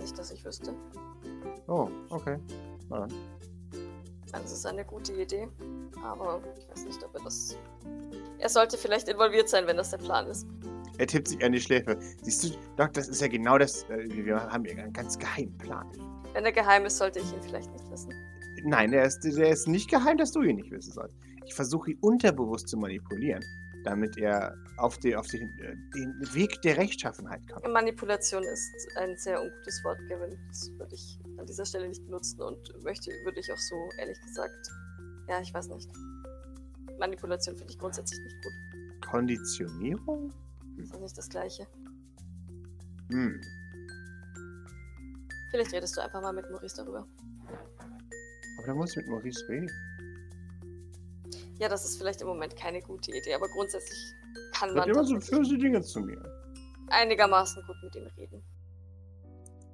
Nicht, 0.00 0.18
dass 0.18 0.32
ich 0.32 0.44
wüsste. 0.44 0.74
Oh, 1.68 1.88
okay. 2.10 2.38
Na 2.88 3.06
dann. 3.06 3.12
Also 4.32 4.46
es 4.46 4.52
ist 4.52 4.66
eine 4.66 4.84
gute 4.84 5.12
Idee. 5.12 5.48
Aber 6.02 6.40
ich 6.58 6.68
weiß 6.68 6.86
nicht, 6.86 7.04
ob 7.04 7.14
er 7.14 7.22
das. 7.22 7.56
Er 8.40 8.48
sollte 8.48 8.76
vielleicht 8.76 9.08
involviert 9.08 9.48
sein, 9.48 9.68
wenn 9.68 9.76
das 9.76 9.90
der 9.90 9.98
Plan 9.98 10.26
ist. 10.26 10.44
Er 10.98 11.06
tippt 11.06 11.28
sich 11.28 11.44
an 11.44 11.52
die 11.52 11.60
Schläfe. 11.60 11.96
Siehst 12.22 12.42
du, 12.42 12.48
Doc, 12.76 12.92
das 12.94 13.06
ist 13.06 13.20
ja 13.20 13.28
genau 13.28 13.58
das. 13.58 13.84
Äh, 13.90 14.08
wir 14.08 14.40
haben 14.40 14.64
hier 14.64 14.76
einen 14.76 14.92
ganz 14.92 15.16
geheimen 15.16 15.56
Plan. 15.58 15.86
Wenn 16.32 16.44
er 16.46 16.52
geheim 16.52 16.84
ist, 16.84 16.98
sollte 16.98 17.20
ich 17.20 17.32
ihn 17.32 17.42
vielleicht 17.42 17.70
nicht 17.70 17.88
wissen. 17.92 18.12
Nein, 18.64 18.90
der 18.90 19.04
ist, 19.04 19.20
der 19.20 19.50
ist 19.50 19.68
nicht 19.68 19.88
geheim, 19.88 20.18
dass 20.18 20.32
du 20.32 20.42
ihn 20.42 20.56
nicht 20.56 20.72
wissen 20.72 20.92
sollst. 20.92 21.14
Ich 21.46 21.54
versuche 21.54 21.92
ihn 21.92 21.98
unterbewusst 22.00 22.68
zu 22.68 22.76
manipulieren, 22.76 23.42
damit 23.84 24.16
er 24.16 24.56
auf, 24.76 24.98
die, 24.98 25.14
auf 25.16 25.26
den, 25.28 25.42
äh, 25.60 25.74
den 25.94 26.34
Weg 26.34 26.60
der 26.62 26.76
Rechtschaffenheit 26.76 27.46
kommt. 27.48 27.66
Manipulation 27.72 28.42
ist 28.44 28.70
ein 28.96 29.16
sehr 29.16 29.40
ungutes 29.40 29.82
Wort, 29.84 29.98
Gavin. 30.08 30.36
Das 30.48 30.70
würde 30.78 30.94
ich 30.94 31.18
an 31.38 31.46
dieser 31.46 31.64
Stelle 31.64 31.88
nicht 31.88 32.04
benutzen 32.04 32.40
und 32.42 32.84
möchte, 32.84 33.10
würde 33.24 33.40
ich 33.40 33.52
auch 33.52 33.58
so 33.58 33.76
ehrlich 33.98 34.20
gesagt. 34.20 34.68
Ja, 35.28 35.40
ich 35.40 35.52
weiß 35.52 35.68
nicht. 35.68 35.88
Manipulation 36.98 37.56
finde 37.56 37.72
ich 37.72 37.78
grundsätzlich 37.78 38.20
nicht 38.20 38.36
gut. 38.42 38.52
Konditionierung? 39.08 40.32
Das 40.76 40.90
ist 40.90 41.00
nicht 41.00 41.18
das 41.18 41.28
Gleiche. 41.28 41.66
Hm. 43.10 43.40
Vielleicht 45.50 45.72
redest 45.72 45.96
du 45.96 46.02
einfach 46.02 46.20
mal 46.20 46.32
mit 46.32 46.50
Maurice 46.50 46.76
darüber. 46.76 47.06
Aber 48.58 48.66
da 48.66 48.74
muss 48.74 48.90
ich 48.90 48.96
mit 48.98 49.08
Maurice 49.08 49.48
reden. 49.48 49.70
Ja, 51.58 51.68
das 51.68 51.84
ist 51.84 51.98
vielleicht 51.98 52.20
im 52.20 52.28
Moment 52.28 52.56
keine 52.56 52.80
gute 52.80 53.10
Idee, 53.10 53.34
aber 53.34 53.48
grundsätzlich 53.48 53.98
kann 54.52 54.74
man 54.74 54.88
immer 54.88 55.04
so 55.04 55.14
böse 55.14 55.58
Dinge 55.58 55.80
zu 55.82 56.00
mir. 56.00 56.22
einigermaßen 56.90 57.62
gut 57.66 57.76
mit 57.82 57.96
ihm 57.96 58.06
reden. 58.16 58.42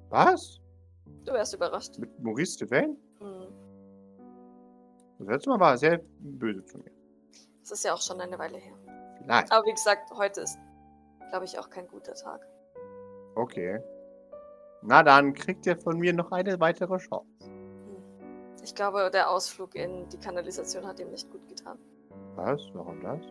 Was? 0.09 0.59
Du 1.25 1.33
wärst 1.33 1.53
überrascht. 1.53 1.97
Mit 1.97 2.19
Maurice 2.19 2.57
Devane? 2.57 2.97
Hm. 3.19 3.47
Das 5.19 5.27
letzte 5.27 5.49
Mal 5.49 5.59
war 5.59 5.71
er 5.71 5.77
sehr 5.77 6.01
böse 6.19 6.63
zu 6.65 6.77
mir. 6.79 6.91
Das 7.61 7.71
ist 7.71 7.85
ja 7.85 7.93
auch 7.93 8.01
schon 8.01 8.19
eine 8.19 8.37
Weile 8.37 8.57
her. 8.57 8.75
Vielleicht. 9.17 9.51
Aber 9.51 9.65
wie 9.65 9.71
gesagt, 9.71 10.11
heute 10.11 10.41
ist, 10.41 10.57
glaube 11.29 11.45
ich, 11.45 11.57
auch 11.57 11.69
kein 11.69 11.87
guter 11.87 12.13
Tag. 12.13 12.41
Okay. 13.35 13.79
Na 14.81 15.01
dann 15.03 15.33
kriegt 15.33 15.65
ihr 15.65 15.77
von 15.77 15.97
mir 15.97 16.13
noch 16.13 16.31
eine 16.31 16.59
weitere 16.59 16.97
Chance. 16.97 17.25
Ich 18.65 18.73
glaube, 18.73 19.11
der 19.11 19.29
Ausflug 19.29 19.75
in 19.75 20.09
die 20.09 20.17
Kanalisation 20.17 20.87
hat 20.87 20.99
ihm 20.99 21.11
nicht 21.11 21.29
gut 21.29 21.47
getan. 21.47 21.77
Was? 22.33 22.59
Warum 22.73 22.99
das? 22.99 23.21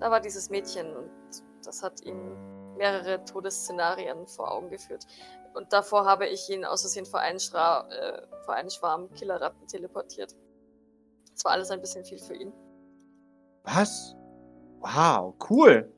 Da 0.00 0.10
war 0.10 0.20
dieses 0.20 0.50
Mädchen 0.50 0.94
und 0.94 1.10
das 1.64 1.82
hat 1.82 2.02
ihm 2.02 2.36
mehrere 2.76 3.24
Todesszenarien 3.24 4.26
vor 4.26 4.52
Augen 4.52 4.68
geführt. 4.68 5.06
Und 5.54 5.72
davor 5.72 6.04
habe 6.04 6.26
ich 6.26 6.50
ihn 6.50 6.66
aus 6.66 6.82
Versehen 6.82 7.06
vor 7.06 7.20
einen, 7.20 7.38
äh, 7.38 8.22
vor 8.44 8.52
einen 8.54 8.68
Schwarm 8.68 9.10
Killerratten 9.14 9.66
teleportiert. 9.66 10.36
Das 11.32 11.46
war 11.46 11.52
alles 11.52 11.70
ein 11.70 11.80
bisschen 11.80 12.04
viel 12.04 12.18
für 12.18 12.34
ihn. 12.34 12.52
Was? 13.62 14.14
Wow, 14.80 15.34
cool. 15.48 15.90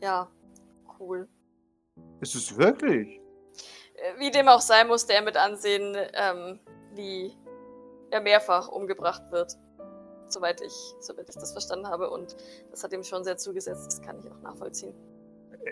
Ja, 0.00 0.30
cool. 1.00 1.28
Ist 2.20 2.36
es 2.36 2.56
wirklich? 2.56 3.20
Äh, 3.96 4.20
Wie 4.20 4.30
dem 4.30 4.46
auch 4.46 4.60
sei, 4.60 4.84
musste 4.84 5.14
er 5.14 5.22
mit 5.22 5.36
ansehen, 5.36 5.96
ähm, 6.14 6.60
wie 6.94 7.36
er 8.10 8.20
mehrfach 8.20 8.68
umgebracht 8.68 9.22
wird. 9.30 9.56
Soweit 10.28 10.60
ich, 10.60 10.94
soweit 11.00 11.28
ich 11.28 11.34
das 11.34 11.52
verstanden 11.52 11.88
habe. 11.88 12.10
Und 12.10 12.36
das 12.70 12.84
hat 12.84 12.92
ihm 12.92 13.02
schon 13.02 13.24
sehr 13.24 13.36
zugesetzt. 13.36 13.86
Das 13.86 14.00
kann 14.02 14.18
ich 14.20 14.30
auch 14.30 14.40
nachvollziehen. 14.40 14.94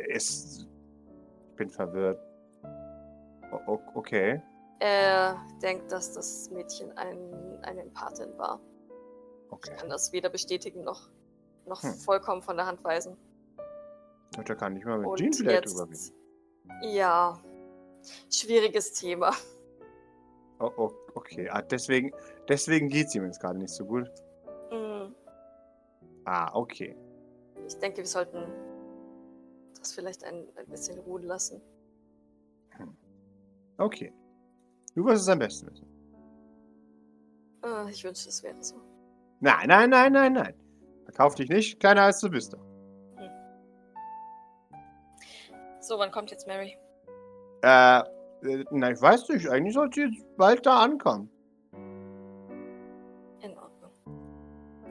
Es. 0.09 0.67
Ich 1.51 1.57
bin 1.57 1.71
verwirrt. 1.71 2.21
O 3.67 3.79
okay. 3.95 4.43
Er 4.81 5.41
denkt, 5.63 5.91
dass 5.91 6.13
das 6.13 6.51
Mädchen 6.51 6.97
ein, 6.97 7.59
eine 7.63 7.83
Empathin 7.83 8.37
war. 8.39 8.61
Okay. 9.51 9.75
kann 9.77 9.89
das 9.89 10.13
weder 10.13 10.29
bestätigen 10.29 10.85
noch, 10.85 11.09
noch 11.67 11.83
Hm. 11.83 11.95
vollkommen 11.95 12.43
von 12.43 12.57
der 12.57 12.67
Hand 12.67 12.85
weisen. 12.85 13.17
Da 14.45 14.55
kann 14.55 14.77
ich 14.77 14.85
mal 14.85 14.99
mit 14.99 15.09
Und 15.09 15.17
Jean 15.19 15.33
vielleicht 15.33 15.65
jetzt. 15.65 15.75
drüber 15.79 15.91
reden. 15.91 16.93
Ja. 16.95 17.41
Schwieriges 18.31 18.93
Thema. 18.93 19.33
Oh, 20.61 20.71
oh, 20.77 20.93
okay. 21.19 21.49
Ah, 21.51 21.63
deswegen, 21.63 22.13
deswegen 22.49 22.89
geht 22.89 23.09
es 23.09 23.15
ihm 23.15 23.25
jetzt 23.25 23.41
gerade 23.41 23.59
nicht 23.59 23.75
so 23.75 23.85
gut. 23.85 24.09
Hm, 24.71 25.15
Ah, 26.25 26.51
okay. 26.55 26.97
Ich 27.67 27.79
denke, 27.79 27.99
wir 27.99 28.07
sollten 28.07 28.43
das 29.79 29.95
vielleicht 29.95 30.25
ein, 30.25 30.47
ein 30.57 30.67
bisschen 30.67 30.99
ruhen 31.01 31.23
lassen. 31.25 31.61
Okay. 33.79 34.13
Du 34.95 35.05
wirst 35.05 35.23
es 35.23 35.29
am 35.29 35.39
besten 35.39 35.71
wissen. 35.71 35.87
Äh, 37.65 37.91
ich 37.91 38.03
wünschte, 38.05 38.29
es 38.29 38.43
wäre 38.43 38.63
so. 38.63 38.77
Nein, 39.41 39.69
nein, 39.69 39.91
nein, 39.91 40.13
nein, 40.13 40.33
nein. 40.33 40.55
Verkauf 41.05 41.35
dich 41.35 41.49
nicht, 41.49 41.81
kleiner 41.81 42.03
als 42.03 42.21
du 42.21 42.29
bist. 42.29 42.53
Doch. 42.53 42.65
So, 45.81 45.99
wann 45.99 46.11
kommt 46.11 46.31
jetzt 46.31 46.47
Mary? 46.47 46.77
Äh, 47.63 48.03
äh, 48.43 48.65
na, 48.71 48.91
ich 48.91 49.01
weiß 49.01 49.29
nicht. 49.29 49.49
Eigentlich 49.49 49.75
sollte 49.75 50.01
sie 50.01 50.07
jetzt 50.07 50.37
bald 50.37 50.65
da 50.67 50.81
ankommen. 50.81 51.31
In 53.43 53.57
Ordnung. 53.57 53.93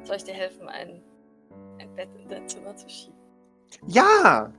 Soll 0.04 0.18
ich 0.18 0.24
dir 0.24 0.34
helfen, 0.34 0.68
ein, 0.68 1.02
ein 1.80 1.96
Bett 1.96 2.10
in 2.22 2.28
dein 2.28 2.48
Zimmer 2.48 2.76
zu 2.76 2.90
schieben? 2.90 3.18
Ja! 3.88 4.52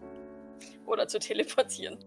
Oder 0.87 1.07
zu 1.07 1.19
teleportieren? 1.19 1.99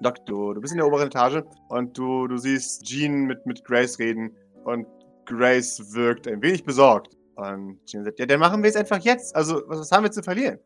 Doc, 0.00 0.24
du, 0.24 0.54
bist 0.60 0.72
in 0.72 0.78
der 0.78 0.86
oberen 0.86 1.08
Etage 1.08 1.42
und 1.68 1.96
du, 1.96 2.26
du 2.26 2.38
siehst 2.38 2.84
Jean 2.84 3.26
mit, 3.26 3.44
mit 3.44 3.62
Grace 3.64 3.98
reden 3.98 4.34
und 4.64 4.86
Grace 5.26 5.92
wirkt 5.94 6.26
ein 6.26 6.40
wenig 6.42 6.64
besorgt. 6.64 7.16
Und 7.34 7.84
Jean 7.86 8.04
sagt, 8.04 8.18
ja, 8.18 8.26
dann 8.26 8.40
machen 8.40 8.62
wir 8.62 8.70
es 8.70 8.76
einfach 8.76 8.98
jetzt. 8.98 9.34
Also, 9.36 9.62
was, 9.66 9.80
was 9.80 9.92
haben 9.92 10.04
wir 10.04 10.10
zu 10.10 10.22
verlieren? 10.22 10.58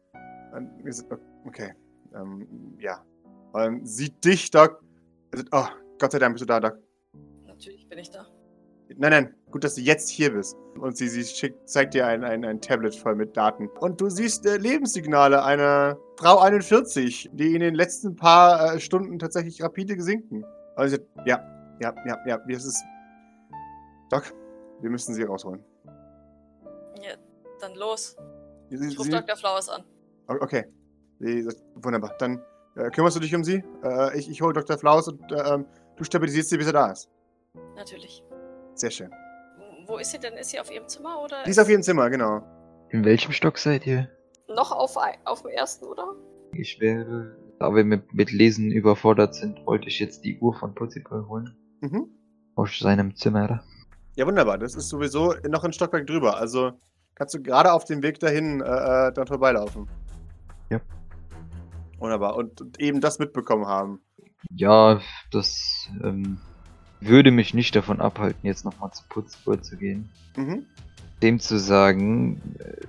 Und 0.52 0.70
wir 0.84 0.92
sind, 0.92 1.08
okay, 1.46 1.72
ähm, 2.14 2.76
ja. 2.78 3.04
Und 3.52 3.86
sieht 3.86 4.24
dich, 4.24 4.50
Doc. 4.50 4.83
Oh, 5.52 5.66
Gott 5.98 6.12
sei 6.12 6.18
Dank 6.18 6.34
bist 6.34 6.42
du 6.42 6.46
da, 6.46 6.60
Doc. 6.60 6.78
Natürlich 7.46 7.88
bin 7.88 7.98
ich 7.98 8.10
da. 8.10 8.26
Nein, 8.96 9.10
nein, 9.10 9.34
gut, 9.50 9.64
dass 9.64 9.74
du 9.74 9.80
jetzt 9.80 10.08
hier 10.08 10.32
bist. 10.32 10.56
Und 10.78 10.96
sie, 10.96 11.08
sie 11.08 11.24
schickt, 11.24 11.68
zeigt 11.68 11.94
dir 11.94 12.06
ein, 12.06 12.22
ein, 12.22 12.44
ein 12.44 12.60
Tablet 12.60 12.94
voll 12.94 13.14
mit 13.14 13.36
Daten. 13.36 13.68
Und 13.80 14.00
du 14.00 14.10
siehst 14.10 14.44
äh, 14.46 14.56
Lebenssignale 14.58 15.42
einer 15.42 15.96
Frau 16.18 16.38
41, 16.38 17.30
die 17.32 17.54
in 17.54 17.60
den 17.60 17.74
letzten 17.74 18.14
paar 18.14 18.74
äh, 18.74 18.80
Stunden 18.80 19.18
tatsächlich 19.18 19.62
rapide 19.62 19.96
gesinken. 19.96 20.44
Also, 20.76 20.98
ja, 21.24 21.42
ja, 21.80 21.94
ja, 22.06 22.18
ja, 22.26 22.40
wie 22.46 22.52
ist 22.52 22.66
es? 22.66 22.82
Doc, 24.10 24.32
wir 24.80 24.90
müssen 24.90 25.14
sie 25.14 25.22
rausholen. 25.22 25.64
Ja, 27.00 27.14
dann 27.60 27.74
los. 27.74 28.16
Ich 28.70 28.98
rufe 28.98 29.10
Dr. 29.10 29.36
Flowers 29.36 29.68
an. 29.68 29.84
okay, 30.28 30.64
wunderbar. 31.74 32.14
Dann 32.18 32.42
äh, 32.76 32.90
kümmerst 32.90 33.16
du 33.16 33.20
dich 33.20 33.34
um 33.34 33.44
sie. 33.44 33.64
Äh, 33.82 34.18
ich 34.18 34.30
ich 34.30 34.42
hole 34.42 34.52
Dr. 34.52 34.78
Flaus 34.78 35.08
und 35.08 35.20
äh, 35.32 35.54
ähm, 35.54 35.66
du 35.96 36.04
stabilisierst 36.04 36.50
sie, 36.50 36.58
bis 36.58 36.66
er 36.66 36.72
da 36.72 36.90
ist. 36.92 37.08
Natürlich. 37.76 38.22
Sehr 38.74 38.90
schön. 38.90 39.10
Wo 39.86 39.98
ist 39.98 40.10
sie 40.10 40.18
denn? 40.18 40.34
Ist 40.34 40.50
sie 40.50 40.60
auf 40.60 40.70
ihrem 40.70 40.88
Zimmer 40.88 41.20
oder? 41.22 41.42
Die 41.44 41.50
ist 41.50 41.58
auf 41.58 41.68
ihrem 41.68 41.82
Zimmer, 41.82 42.10
genau. 42.10 42.42
In 42.90 43.04
welchem 43.04 43.32
Stock 43.32 43.58
seid 43.58 43.86
ihr? 43.86 44.08
noch 44.48 44.72
auf, 44.72 44.96
auf 45.24 45.42
dem 45.42 45.50
ersten, 45.50 45.86
oder? 45.86 46.14
Ich 46.52 46.80
wäre, 46.80 47.36
da 47.58 47.74
wir 47.74 47.84
mit, 47.84 48.12
mit 48.14 48.30
Lesen 48.30 48.70
überfordert 48.70 49.34
sind, 49.34 49.64
wollte 49.66 49.88
ich 49.88 49.98
jetzt 49.98 50.24
die 50.24 50.38
Uhr 50.38 50.54
von 50.54 50.74
Putzikol 50.74 51.26
holen. 51.28 51.56
Mhm. 51.80 52.08
Aus 52.54 52.78
seinem 52.78 53.16
Zimmer. 53.16 53.64
Ja, 54.16 54.26
wunderbar. 54.26 54.58
Das 54.58 54.74
ist 54.74 54.88
sowieso 54.88 55.34
noch 55.48 55.64
ein 55.64 55.72
Stockwerk 55.72 56.06
drüber. 56.06 56.36
Also 56.36 56.72
kannst 57.14 57.34
du 57.34 57.42
gerade 57.42 57.72
auf 57.72 57.84
dem 57.84 58.02
Weg 58.02 58.20
dahin 58.20 58.60
äh, 58.60 59.08
äh, 59.08 59.12
dann 59.12 59.26
vorbeilaufen. 59.26 59.88
Ja. 60.70 60.80
Wunderbar. 61.98 62.36
Und, 62.36 62.60
und 62.60 62.80
eben 62.80 63.00
das 63.00 63.18
mitbekommen 63.18 63.66
haben. 63.66 64.00
Ja, 64.50 65.00
das 65.30 65.88
ähm, 66.02 66.38
würde 67.00 67.30
mich 67.30 67.54
nicht 67.54 67.74
davon 67.76 68.00
abhalten, 68.00 68.46
jetzt 68.46 68.64
nochmal 68.64 68.92
zur 68.92 69.06
Putzuhr 69.08 69.60
zu 69.62 69.76
gehen. 69.76 70.08
Mhm. 70.36 70.66
Dem 71.22 71.40
zu 71.40 71.58
sagen, 71.58 72.40
äh, 72.58 72.86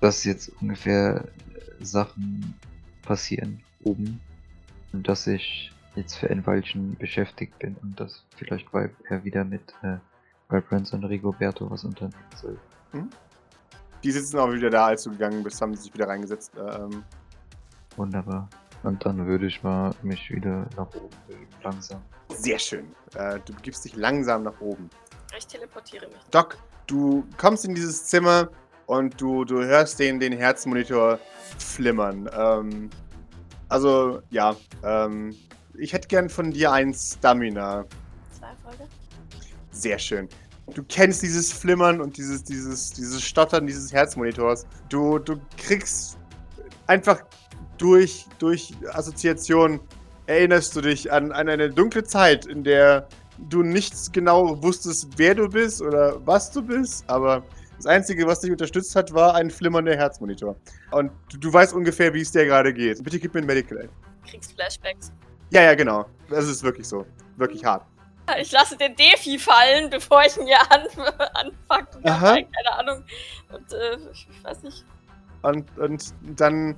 dass 0.00 0.24
jetzt 0.24 0.50
ungefähr 0.60 1.24
äh, 1.24 1.84
Sachen 1.84 2.54
passieren 3.02 3.60
oben 3.84 4.20
und 4.92 5.08
dass 5.08 5.26
ich 5.26 5.72
jetzt 5.94 6.16
für 6.16 6.30
ein 6.30 6.46
Weilchen 6.46 6.96
beschäftigt 6.96 7.58
bin 7.58 7.76
und 7.82 7.98
dass 7.98 8.24
vielleicht 8.36 8.72
weil 8.72 8.90
er 9.08 9.24
wieder 9.24 9.44
mit 9.44 9.74
äh, 9.82 9.96
Vibrance 10.48 10.94
und 10.94 11.04
Rigoberto 11.04 11.70
was 11.70 11.84
unternehmen 11.84 12.22
soll. 12.34 12.58
Die 14.04 14.12
sitzen 14.12 14.38
auch 14.38 14.52
wieder 14.52 14.70
da, 14.70 14.86
als 14.86 15.02
du 15.02 15.10
gegangen 15.10 15.42
bist, 15.42 15.60
haben 15.60 15.74
sie 15.74 15.82
sich 15.82 15.94
wieder 15.94 16.08
reingesetzt. 16.08 16.52
Ähm, 16.56 17.02
Wunderbar. 17.96 18.48
Und 18.82 19.04
dann 19.04 19.26
würde 19.26 19.46
ich 19.46 19.62
mal 19.62 19.94
mich 20.02 20.30
wieder 20.30 20.66
nach 20.76 20.88
oben 20.94 21.16
bewegen, 21.26 21.48
langsam. 21.62 22.02
Sehr 22.28 22.58
schön. 22.58 22.86
Äh, 23.14 23.40
du 23.44 23.52
begibst 23.54 23.84
dich 23.84 23.96
langsam 23.96 24.44
nach 24.44 24.60
oben. 24.60 24.90
Ich 25.36 25.46
teleportiere 25.46 26.06
mich. 26.06 26.18
Doc, 26.30 26.56
du 26.86 27.26
kommst 27.36 27.64
in 27.64 27.74
dieses 27.74 28.04
Zimmer 28.06 28.48
und 28.86 29.20
du, 29.20 29.44
du 29.44 29.64
hörst 29.64 29.98
den, 29.98 30.20
den 30.20 30.32
Herzmonitor 30.32 31.18
flimmern. 31.58 32.28
Ähm, 32.32 32.90
also, 33.68 34.22
ja. 34.30 34.54
Ähm, 34.84 35.34
ich 35.78 35.92
hätte 35.92 36.08
gern 36.08 36.28
von 36.28 36.52
dir 36.52 36.72
ein 36.72 36.94
Stamina. 36.94 37.84
Zwei 38.30 38.48
Erfolge. 38.48 38.88
Sehr 39.72 39.98
schön. 39.98 40.28
Du 40.74 40.82
kennst 40.84 41.22
dieses 41.22 41.52
Flimmern 41.52 42.00
und 42.00 42.16
dieses, 42.16 42.42
dieses, 42.42 42.92
dieses 42.92 43.22
Stottern 43.22 43.66
dieses 43.66 43.92
Herzmonitors. 43.92 44.66
Du, 44.88 45.18
du 45.18 45.40
kriegst 45.56 46.18
einfach 46.86 47.22
durch, 47.78 48.26
durch 48.38 48.74
Assoziation 48.92 49.80
erinnerst 50.26 50.74
du 50.76 50.80
dich 50.80 51.12
an, 51.12 51.32
an 51.32 51.48
eine 51.48 51.70
dunkle 51.70 52.04
Zeit, 52.04 52.46
in 52.46 52.64
der 52.64 53.08
du 53.38 53.62
nicht 53.62 54.12
genau 54.12 54.62
wusstest, 54.62 55.08
wer 55.16 55.34
du 55.34 55.48
bist 55.48 55.82
oder 55.82 56.24
was 56.26 56.50
du 56.50 56.62
bist, 56.62 57.08
aber 57.08 57.42
das 57.76 57.86
Einzige, 57.86 58.26
was 58.26 58.40
dich 58.40 58.50
unterstützt 58.50 58.96
hat, 58.96 59.12
war 59.12 59.34
ein 59.34 59.50
flimmernder 59.50 59.94
Herzmonitor. 59.94 60.56
Und 60.92 61.12
du, 61.30 61.38
du 61.38 61.52
weißt 61.52 61.74
ungefähr, 61.74 62.12
wie 62.14 62.22
es 62.22 62.32
dir 62.32 62.46
gerade 62.46 62.72
geht. 62.72 63.02
Bitte 63.04 63.18
gib 63.18 63.34
mir 63.34 63.40
ein 63.40 63.46
Medical 63.46 63.78
Aid. 63.78 63.90
Kriegst 64.26 64.54
Flashbacks. 64.54 65.12
Ja, 65.50 65.62
ja, 65.62 65.74
genau. 65.74 66.06
Das 66.30 66.48
ist 66.48 66.62
wirklich 66.62 66.88
so. 66.88 67.04
Wirklich 67.36 67.64
hart. 67.64 67.84
Ich 68.40 68.50
lasse 68.50 68.76
den 68.76 68.96
Defi 68.96 69.38
fallen, 69.38 69.88
bevor 69.90 70.22
ich 70.24 70.36
ihn 70.36 70.46
hier 70.46 70.60
an, 70.72 70.82
anfange. 71.34 71.86
Aha. 72.04 72.34
Keine 72.34 72.78
Ahnung. 72.78 73.04
Und 73.52 73.72
äh, 73.72 73.98
ich 74.10 74.26
weiß 74.42 74.62
nicht. 74.62 74.84
Und, 75.42 75.78
und 75.78 76.14
dann, 76.36 76.74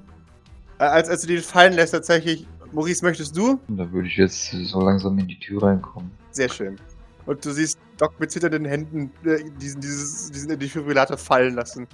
als, 0.79 1.09
als 1.09 1.23
du 1.23 1.29
den 1.29 1.43
fallen 1.43 1.73
lässt, 1.75 1.93
tatsächlich, 1.93 2.47
Maurice, 2.73 3.05
möchtest 3.05 3.37
du? 3.37 3.61
Und 3.69 3.77
da 3.77 3.91
würde 3.91 4.09
ich 4.09 4.17
jetzt 4.17 4.51
so 4.51 4.81
langsam 4.81 5.19
in 5.19 5.29
die 5.29 5.39
Tür 5.39 5.63
reinkommen. 5.63 6.11
Sehr 6.31 6.49
schön. 6.49 6.79
Und 7.27 7.45
du 7.45 7.51
siehst 7.51 7.79
Doc 7.99 8.19
mit 8.21 8.31
zitternden 8.31 8.65
Händen 8.65 9.11
äh, 9.25 9.45
diesen, 9.59 9.81
dieses, 9.81 10.31
diesen 10.31 10.59
Defibrillator 10.59 11.19
fallen 11.19 11.55
lassen. 11.55 11.87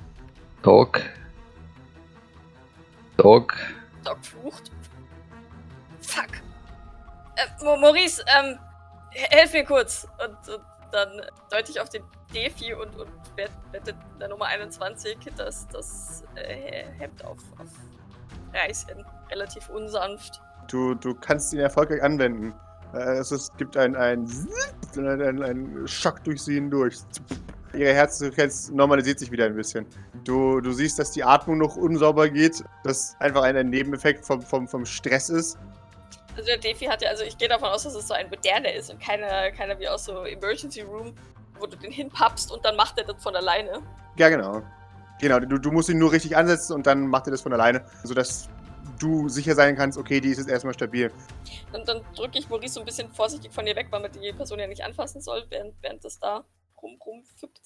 Doc. 0.63 1.01
Doc. 3.17 3.55
Doc 4.05 4.19
flucht. 4.25 4.71
Fuck. 6.01 6.29
Äh, 7.37 7.65
Maurice, 7.65 8.23
ähm, 8.39 8.59
helf 9.11 9.53
mir 9.53 9.65
kurz. 9.65 10.07
Und, 10.25 10.55
und 10.55 10.65
dann 10.93 11.09
deute 11.51 11.73
ich 11.73 11.81
auf 11.81 11.89
den 11.89 12.03
Defi 12.33 12.75
und, 12.75 12.95
und 12.97 13.11
wette 13.37 13.53
wette 13.73 13.95
der 14.21 14.29
Nummer 14.29 14.47
21 14.47 15.19
das, 15.37 15.67
das 15.69 16.25
äh, 16.35 16.85
Hemd 16.99 17.25
auf, 17.25 17.39
auf 17.59 17.69
Reißen. 18.55 19.05
Relativ 19.31 19.69
unsanft. 19.69 20.41
Du, 20.69 20.95
du 20.95 21.15
kannst 21.15 21.53
ihn 21.53 21.61
erfolgreich 21.61 22.03
anwenden. 22.03 22.55
Äh, 22.95 23.19
es 23.19 23.51
gibt 23.57 23.77
ein, 23.77 23.97
ein, 23.97 24.29
ein, 24.97 25.43
ein, 25.43 25.89
Schock 25.89 26.23
durch 26.25 26.43
sie 26.43 26.55
hindurch. 26.55 26.97
Ihre 27.75 27.93
Herzfrequenz 27.93 28.71
normalisiert 28.71 29.19
sich 29.19 29.31
wieder 29.33 29.47
ein 29.47 29.57
bisschen. 29.57 29.85
Du, 30.23 30.61
du 30.61 30.73
siehst, 30.73 30.99
dass 30.99 31.11
die 31.11 31.25
Atmung 31.25 31.59
noch 31.59 31.77
unsauber 31.77 32.29
geht, 32.29 32.63
dass 32.85 33.17
einfach 33.19 33.43
ein, 33.43 33.57
ein 33.57 33.69
Nebeneffekt 33.69 34.25
vom, 34.25 34.41
vom, 34.41 34.69
vom 34.69 34.87
Stress 34.87 35.29
ist. 35.29 35.59
Also 36.37 36.47
der 36.47 36.59
Defi 36.59 36.87
hat 36.87 37.03
ja, 37.03 37.11
also 37.11 37.25
ich 37.25 37.37
gehe 37.37 37.49
davon 37.49 37.69
aus, 37.69 37.85
dass 37.85 37.95
es 37.95 38.09
so 38.09 38.15
ein 38.15 38.29
moderner 38.29 38.73
ist 38.73 38.91
und 38.91 39.01
keiner, 39.01 39.51
keiner 39.53 39.79
wie 39.79 39.89
aus 39.89 40.05
so 40.05 40.25
Emergency 40.25 40.83
Room, 40.83 41.15
wo 41.59 41.67
du 41.67 41.77
den 41.77 41.93
hinpappst 41.93 42.51
und 42.53 42.65
dann 42.65 42.77
macht 42.77 42.99
er 42.99 43.05
das 43.05 43.23
von 43.23 43.35
alleine. 43.37 43.83
Ja, 44.17 44.29
genau. 44.29 44.63
Genau, 45.21 45.39
du, 45.41 45.59
du 45.59 45.71
musst 45.71 45.89
ihn 45.89 45.99
nur 45.99 46.13
richtig 46.13 46.37
ansetzen 46.37 46.75
und 46.75 46.87
dann 46.87 47.07
macht 47.07 47.27
er 47.27 47.31
das 47.31 47.43
von 47.43 47.53
alleine, 47.53 47.85
sodass 48.03 48.49
du 48.99 49.29
sicher 49.29 49.55
sein 49.55 49.77
kannst, 49.77 49.99
okay, 49.99 50.21
die 50.21 50.31
ist 50.31 50.39
jetzt 50.39 50.49
erstmal 50.49 50.75
stabil. 50.75 51.11
Und 51.73 51.89
dann 51.89 52.03
drücke 52.15 52.39
ich 52.39 52.49
Maurice 52.49 52.75
so 52.75 52.81
ein 52.81 52.87
bisschen 52.87 53.11
vorsichtig 53.13 53.53
von 53.53 53.67
ihr 53.67 53.77
weg, 53.77 53.89
weil 53.91 54.01
man 54.01 54.13
die 54.13 54.33
Person 54.33 54.59
ja 54.59 54.67
nicht 54.67 54.83
anfassen 54.85 55.21
soll, 55.21 55.45
während, 55.49 55.75
während 55.83 56.05
das 56.05 56.19
da 56.19 56.45
rum, 56.81 56.99
rumfippt. 57.05 57.61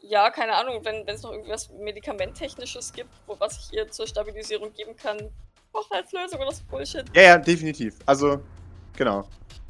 Ja, 0.00 0.30
keine 0.30 0.54
Ahnung, 0.54 0.84
wenn 0.84 1.06
es 1.08 1.22
noch 1.22 1.32
irgendwas 1.32 1.70
Medikamenttechnisches 1.70 2.92
gibt, 2.92 3.10
wo 3.26 3.38
was 3.40 3.58
ich 3.58 3.72
ihr 3.76 3.90
zur 3.90 4.06
Stabilisierung 4.06 4.72
geben 4.74 4.94
kann, 4.96 5.30
Hochzeitslösung 5.72 6.40
oder 6.40 6.52
so 6.52 6.62
Bullshit. 6.70 7.04
Ja, 7.14 7.22
ja, 7.22 7.38
definitiv. 7.38 7.96
Also, 8.04 8.40
genau. 8.96 9.28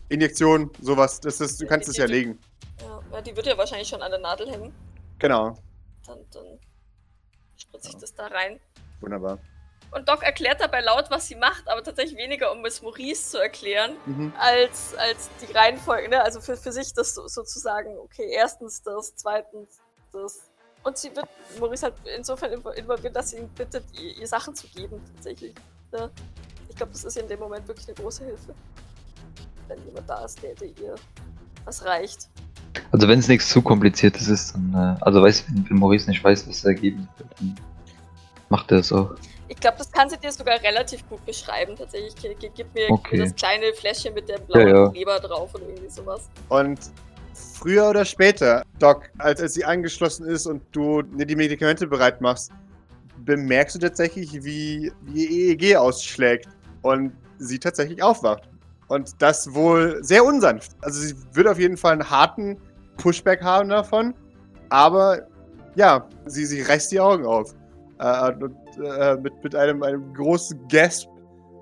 Injektion, 0.09 0.71
sowas, 0.81 1.21
das 1.21 1.41
ist, 1.41 1.61
du 1.61 1.67
kannst 1.67 1.89
es 1.89 1.97
ja 1.97 2.07
legen. 2.07 2.39
Ja, 3.13 3.21
die 3.21 3.35
wird 3.35 3.47
ja 3.47 3.57
wahrscheinlich 3.57 3.89
schon 3.89 4.03
an 4.03 4.11
der 4.11 4.21
Nadel 4.21 4.51
hängen. 4.51 4.75
Genau. 5.19 5.57
Dann, 6.07 6.19
dann 6.33 6.59
spritze 7.75 7.89
ich 7.91 7.97
das 7.97 8.15
da 8.15 8.27
rein. 8.27 8.61
Wunderbar. 9.01 9.39
Und 9.91 10.09
Doc 10.09 10.23
erklärt 10.23 10.61
dabei 10.61 10.81
laut, 10.81 11.11
was 11.11 11.29
sie 11.29 11.37
macht, 11.37 11.69
aber 11.69 11.83
tatsächlich 11.83 12.17
weniger, 12.19 12.51
um 12.53 12.65
es 12.65 12.83
Maurice 12.83 13.31
zu 13.31 13.39
erklären, 13.39 13.97
Mhm. 14.07 14.33
als, 14.39 14.95
als 14.97 15.29
die 15.41 15.53
Reihenfolge, 15.53 16.09
ne? 16.09 16.23
Also 16.23 16.41
für, 16.41 16.57
für 16.57 16.73
sich 16.73 16.93
das 16.95 17.15
so, 17.15 17.29
sozusagen, 17.29 17.97
okay, 17.99 18.29
erstens 18.33 18.83
das, 18.83 19.15
zweitens 19.15 19.79
das. 20.13 20.51
Und 20.83 20.99
sie 20.99 21.15
wird 21.15 21.27
Maurice 21.61 21.85
halt 21.85 21.95
insofern 22.17 22.53
invo- 22.53 22.73
involviert, 22.73 23.15
dass 23.15 23.31
sie 23.31 23.39
ihn 23.39 23.49
bittet, 23.51 23.85
ihr, 23.93 24.17
ihr 24.19 24.27
Sachen 24.29 24.55
zu 24.55 24.67
geben, 24.69 25.01
tatsächlich. 25.15 25.55
Ne? 25.93 26.11
Ich 26.69 26.77
glaube, 26.77 26.93
das 26.93 27.05
ist 27.05 27.17
in 27.17 27.29
dem 27.29 27.39
Moment 27.41 27.67
wirklich 27.69 27.87
eine 27.87 27.95
große 27.95 28.25
Hilfe. 28.25 28.55
Wenn 29.69 29.85
jemand 29.87 30.09
da 30.11 30.25
ist, 30.25 30.43
der, 30.43 30.55
der 30.55 30.69
ihr 30.69 30.95
was 31.65 31.85
reicht. 31.85 32.29
Also 32.93 33.09
wenn 33.09 33.19
es 33.19 33.29
nichts 33.29 33.49
zu 33.49 33.63
kompliziertes 33.63 34.29
ist, 34.29 34.55
dann, 34.55 34.73
äh, 34.75 35.05
also 35.05 35.23
weiß, 35.23 35.45
wenn, 35.49 35.69
wenn 35.69 35.79
Maurice 35.79 36.09
nicht 36.09 36.23
weiß, 36.23 36.49
was 36.49 36.65
er 36.65 36.75
geben 36.75 37.09
will, 37.19 37.27
dann 37.39 37.55
macht 38.49 38.71
er 38.73 38.79
es 38.79 38.93
auch. 38.93 39.15
Ich 39.49 39.57
glaube, 39.61 39.77
das 39.79 39.93
kann 39.93 40.09
sie 40.09 40.17
dir 40.19 40.33
sogar 40.33 40.61
relativ 40.63 41.09
gut 41.09 41.25
beschreiben, 41.27 41.77
tatsächlich. 41.77 42.15
Gib 42.55 42.75
mir, 42.75 42.91
Okay. 42.91 43.19
das 43.19 43.35
kleine 43.35 43.73
Fläschchen 43.75 44.15
mit 44.15 44.29
dem 44.29 44.45
blauen 44.47 44.69
Ja, 44.69 44.75
ja. 44.85 44.89
Kleber 44.91 45.21
drauf 45.21 45.55
oder 45.55 45.69
irgendwie 45.69 45.91
sowas. 45.91 46.29
Und 46.49 46.81
früher 47.35 47.89
oder 47.91 48.05
später, 48.05 48.63
Doc, 48.79 49.11
als, 49.19 49.41
als 49.41 49.55
sie 49.55 49.65
angeschlossen 49.65 50.27
ist 50.27 50.47
und 50.47 50.63
du 50.73 51.03
dir 51.03 51.27
die 51.27 51.37
Medikamente 51.37 51.87
bereit 51.87 52.21
machst, 52.21 52.53
bemerkst 53.25 53.77
du 53.77 53.81
tatsächlich, 53.81 54.33
wie, 54.45 54.93
wie 55.03 55.25
ihr 55.27 55.51
EEG 55.61 55.77
ausschlägt 55.77 56.49
und 56.83 57.13
sie 57.39 57.59
tatsächlich 57.59 58.03
aufwacht. 58.03 58.49
Und 58.89 59.21
das 59.21 59.55
wohl 59.55 60.03
sehr 60.03 60.25
unsanft. 60.25 60.73
Also 60.83 61.01
sie 61.01 61.15
wird 61.33 61.49
auf 61.49 61.59
jeden 61.59 61.77
Fall 61.77 61.93
einen 61.93 62.11
harten 62.11 62.59
Pushback 62.97 63.43
haben 63.43 63.69
davon, 63.71 64.15
aber 64.69 65.27
ja, 65.75 66.07
sie, 66.27 66.47
sie 66.47 66.63
reißt 66.63 66.93
die 66.93 67.01
Augen 67.01 67.25
auf. 67.27 67.55
Äh, 67.99 68.33
und, 68.33 68.57
äh, 68.85 69.17
mit, 69.17 69.33
mit 69.43 69.55
einem, 69.55 69.83
einem 69.83 70.13
großen 70.15 70.69
Gasp 70.69 71.09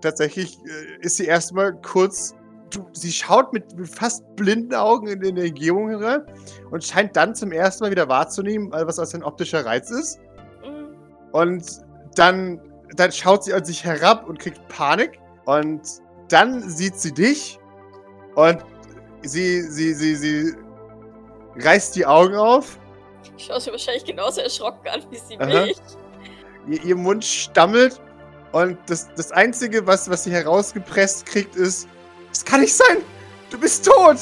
tatsächlich 0.00 0.58
äh, 0.58 1.04
ist 1.04 1.16
sie 1.16 1.26
erstmal 1.26 1.72
kurz 1.80 2.34
du, 2.74 2.86
sie 2.92 3.12
schaut 3.12 3.52
mit, 3.52 3.76
mit 3.76 3.88
fast 3.88 4.24
blinden 4.36 4.74
Augen 4.74 5.06
in, 5.06 5.22
in 5.22 5.36
die 5.36 5.48
Umgebung 5.48 5.90
herein 5.90 6.22
und 6.70 6.82
scheint 6.84 7.16
dann 7.16 7.34
zum 7.34 7.52
ersten 7.52 7.84
Mal 7.84 7.90
wieder 7.90 8.08
wahrzunehmen, 8.08 8.72
äh, 8.72 8.86
was 8.86 8.98
als 8.98 9.14
ein 9.14 9.22
optischer 9.22 9.64
Reiz 9.64 9.90
ist. 9.90 10.18
Mhm. 10.64 10.96
Und 11.32 11.82
dann, 12.16 12.60
dann 12.96 13.12
schaut 13.12 13.44
sie 13.44 13.54
an 13.54 13.64
sich 13.64 13.84
herab 13.84 14.28
und 14.28 14.38
kriegt 14.38 14.66
Panik. 14.68 15.18
Und 15.44 15.80
dann 16.32 16.68
sieht 16.68 16.98
sie 16.98 17.12
dich 17.12 17.58
und 18.34 18.64
sie, 19.22 19.62
sie, 19.62 19.92
sie, 19.94 20.16
sie 20.16 20.54
reißt 21.56 21.94
die 21.96 22.06
Augen 22.06 22.36
auf. 22.36 22.78
Schaut 23.36 23.62
sie 23.62 23.70
wahrscheinlich 23.70 24.04
genauso 24.04 24.40
erschrocken 24.40 24.88
an 24.88 25.02
wie 25.10 25.18
sie 25.18 25.38
Aha. 25.38 25.66
mich. 25.66 25.76
Ihr, 26.68 26.84
ihr 26.84 26.96
Mund 26.96 27.24
stammelt 27.24 28.00
und 28.52 28.78
das, 28.86 29.08
das 29.14 29.32
Einzige, 29.32 29.86
was, 29.86 30.08
was 30.08 30.24
sie 30.24 30.32
herausgepresst 30.32 31.26
kriegt, 31.26 31.56
ist: 31.56 31.88
Es 32.32 32.44
kann 32.44 32.60
nicht 32.60 32.74
sein! 32.74 32.98
Du 33.50 33.58
bist 33.58 33.84
tot! 33.84 34.16